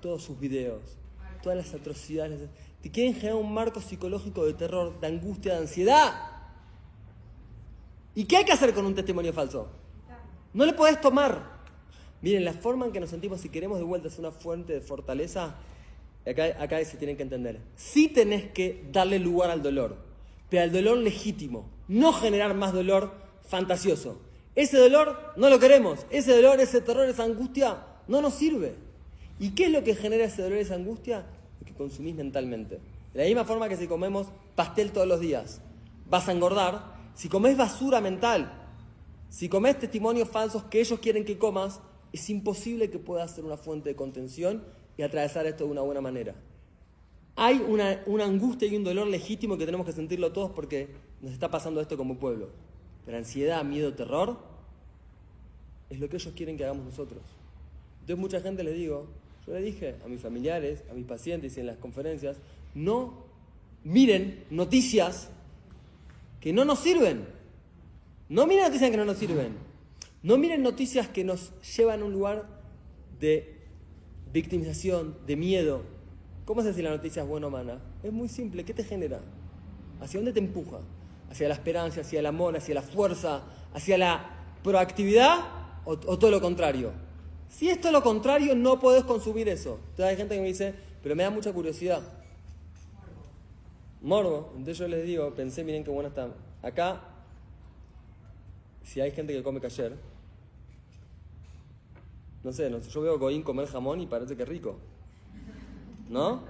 [0.00, 0.96] Todos sus videos,
[1.42, 2.48] todas las atrocidades.
[2.80, 6.39] Te quieren generar un marco psicológico de terror, de angustia, de ansiedad.
[8.14, 9.68] ¿Y qué hay que hacer con un testimonio falso?
[10.52, 11.60] No le podés tomar.
[12.22, 14.80] Miren, la forma en que nos sentimos, si queremos de vuelta, es una fuente de
[14.80, 15.54] fortaleza.
[16.26, 17.60] Acá, acá se tienen que entender.
[17.76, 19.96] Sí tenés que darle lugar al dolor.
[20.50, 23.12] pero al dolor legítimo, no generar más dolor
[23.46, 24.20] fantasioso.
[24.56, 28.74] Ese dolor no lo queremos, ese dolor, ese terror, esa angustia no nos sirve.
[29.38, 31.24] ¿Y qué es lo que genera ese dolor, esa angustia?
[31.60, 32.80] Lo que consumís mentalmente.
[33.14, 35.60] De la misma forma que si comemos pastel todos los días,
[36.06, 36.99] vas a engordar.
[37.14, 38.52] Si comes basura mental,
[39.28, 41.80] si comes testimonios falsos que ellos quieren que comas,
[42.12, 44.64] es imposible que puedas ser una fuente de contención
[44.96, 46.34] y atravesar esto de una buena manera.
[47.36, 50.88] Hay una, una, angustia y un dolor legítimo que tenemos que sentirlo todos porque
[51.22, 52.48] nos está pasando esto como pueblo.
[53.06, 54.36] Pero ansiedad, miedo, terror
[55.88, 57.22] es lo que ellos quieren que hagamos nosotros.
[58.00, 59.06] Entonces mucha gente le digo,
[59.46, 62.36] yo le dije a mis familiares, a mis pacientes y en las conferencias,
[62.74, 63.24] no
[63.84, 65.30] miren noticias
[66.40, 67.26] que no nos sirven.
[68.28, 69.56] No miren noticias que no nos sirven.
[70.22, 72.46] No miren noticias que nos llevan a un lugar
[73.18, 73.60] de
[74.32, 75.82] victimización, de miedo.
[76.44, 77.80] ¿Cómo se si la noticia es buena o mala?
[78.02, 78.64] Es muy simple.
[78.64, 79.20] ¿Qué te genera?
[80.00, 80.78] ¿Hacia dónde te empuja?
[81.30, 84.30] ¿Hacia la esperanza, hacia el amor, hacia la fuerza, hacia la
[84.62, 85.38] proactividad
[85.84, 86.92] o, todo lo contrario?
[87.48, 89.78] Si esto es lo contrario, no podés consumir eso.
[89.90, 92.00] Entonces hay gente que me dice, pero me da mucha curiosidad.
[94.02, 94.50] Morbo.
[94.52, 96.28] Entonces yo les digo, pensé, miren qué bueno está.
[96.62, 97.00] Acá,
[98.82, 99.96] si hay gente que come cayer,
[102.42, 104.78] no sé, yo veo a Goín comer jamón y parece que rico.
[106.08, 106.42] ¿No?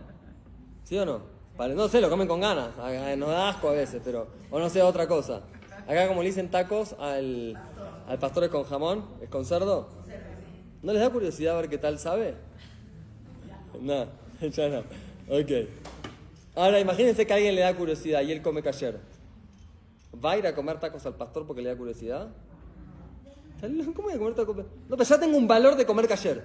[0.85, 1.41] ¿Sí o no?
[1.59, 2.71] No sé, lo comen con ganas.
[3.19, 4.29] Nos da asco a veces, pero.
[4.51, 5.43] O no sé, otra cosa.
[5.87, 7.59] Acá, como le dicen tacos al,
[8.09, 9.89] al pastor es con jamón, es con cerdo.
[10.83, 12.35] ¿No les da curiosidad ver qué tal sabe?
[13.81, 14.07] No,
[14.41, 14.79] ya no.
[15.29, 15.69] Ok.
[16.55, 19.01] Ahora imagínense que a alguien le da curiosidad y él come cayer.
[20.23, 22.29] ¿Va a ir a comer tacos al pastor porque le da curiosidad?
[23.61, 24.57] ¿Cómo voy a comer tacos?
[24.57, 24.65] No,
[24.97, 26.45] pero ya tengo un valor de comer cayer.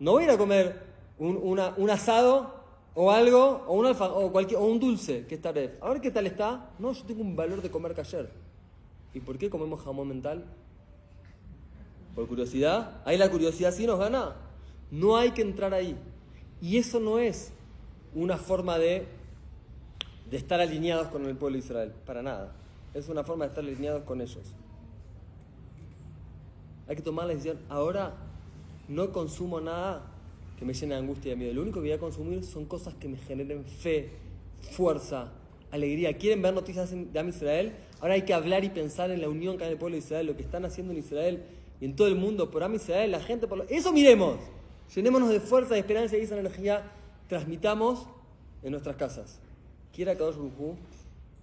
[0.00, 0.80] No voy a ir a comer
[1.18, 1.36] un,
[1.76, 2.58] un asado
[2.94, 5.80] o algo, o un, alfa, o, o un dulce, que está taref.
[5.82, 6.70] A qué tal está.
[6.80, 8.28] No, yo tengo un valor de comer cayer.
[9.14, 10.44] ¿Y por qué comemos jamón mental?
[12.14, 13.00] ¿Por curiosidad?
[13.04, 14.34] Ahí la curiosidad sí nos gana.
[14.90, 15.96] No hay que entrar ahí.
[16.60, 17.52] Y eso no es
[18.14, 19.06] una forma de,
[20.30, 21.92] de estar alineados con el pueblo de Israel.
[22.04, 22.52] Para nada.
[22.94, 24.54] Es una forma de estar alineados con ellos.
[26.88, 27.58] Hay que tomar la decisión.
[27.68, 28.14] Ahora
[28.88, 30.02] no consumo nada
[30.58, 31.54] que me llene de angustia y de miedo.
[31.54, 34.10] Lo único que voy a consumir son cosas que me generen fe,
[34.72, 35.30] fuerza,
[35.70, 36.16] alegría.
[36.16, 37.74] ¿Quieren ver noticias de Am Israel?
[38.00, 40.00] Ahora hay que hablar y pensar en la unión que hay en el pueblo de
[40.00, 41.44] Israel, lo que están haciendo en Israel
[41.80, 43.64] y en todo el mundo por Am Israel, la gente por lo...
[43.64, 44.38] Eso miremos.
[44.94, 46.90] Llenémonos de fuerza, de esperanza y esa energía
[47.28, 48.06] transmitamos
[48.62, 49.40] en nuestras casas.
[49.98, 50.76] Quiera Kadosh Rujú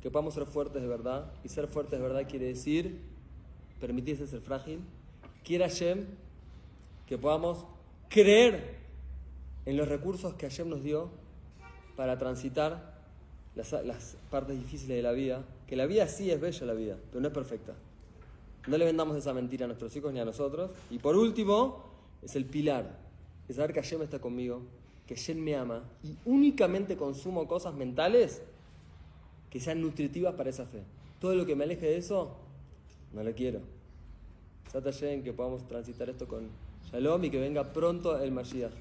[0.01, 1.29] que podamos ser fuertes de verdad.
[1.43, 3.01] Y ser fuertes de verdad quiere decir
[3.81, 4.79] permitirse ser frágil.
[5.43, 6.05] Quiera Hashem
[7.05, 7.65] que podamos
[8.07, 8.77] creer
[9.65, 11.09] en los recursos que Hashem nos dio
[11.97, 12.93] para transitar
[13.55, 15.43] las, las, partes difíciles de la vida.
[15.67, 17.73] Que la vida sí es bella, la vida, pero no es perfecta.
[18.67, 20.71] No le vendamos esa mentira a nuestros hijos ni a nosotros.
[20.89, 21.83] Y por último,
[22.21, 22.99] es el pilar.
[23.49, 24.61] Es saber que Hashem está conmigo,
[25.07, 28.41] que Hashem me ama y únicamente consumo cosas mentales
[29.49, 30.83] que sean nutritivas para esa fe.
[31.19, 32.35] Todo lo que me aleje de eso,
[33.13, 33.61] no lo quiero.
[34.71, 36.49] Sata Hashem, que podamos transitar esto con
[36.91, 38.71] Shalom y que venga pronto el Mashiach.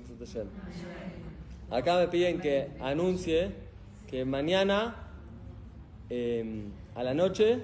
[1.71, 3.53] Acá me piden que anuncie
[4.11, 4.97] que mañana
[6.11, 6.65] eh,
[6.95, 7.63] a la noche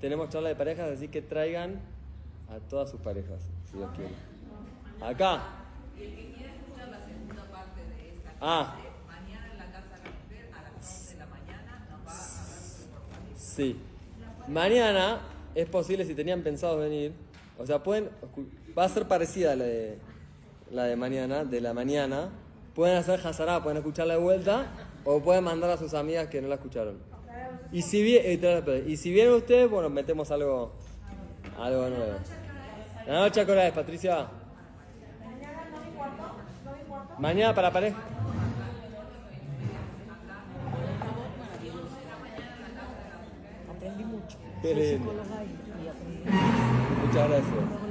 [0.00, 1.80] tenemos charla de parejas, así que traigan
[2.48, 4.14] a todas sus parejas, si Dios quiere.
[5.00, 5.42] Acá.
[5.96, 8.76] Y el que quiera escuchar la segunda parte de esta Ah.
[9.06, 12.12] mañana en la Casa de la Mujer a las 11 de la mañana nos va
[12.12, 13.38] a hablar sobre.
[13.38, 13.80] Sí.
[14.46, 15.20] Mañana
[15.54, 17.12] es posible, si tenían pensado venir,
[17.58, 18.08] o sea, pueden,
[18.78, 19.98] va a ser parecida a la de,
[20.70, 22.28] la de mañana, de la mañana.
[22.74, 24.66] Pueden hacer Hazará, pueden escucharla de vuelta,
[25.04, 26.96] o pueden mandar a sus amigas que no la escucharon.
[27.72, 30.72] Y si, vi- eh, y si vienen ustedes, bueno, metemos algo,
[31.58, 32.12] algo nuevo.
[33.06, 34.28] La noche qué hora es, Patricia.
[37.18, 37.96] Mañana para pareja.
[44.60, 45.06] 对的你不
[47.14, 47.87] 交代是吧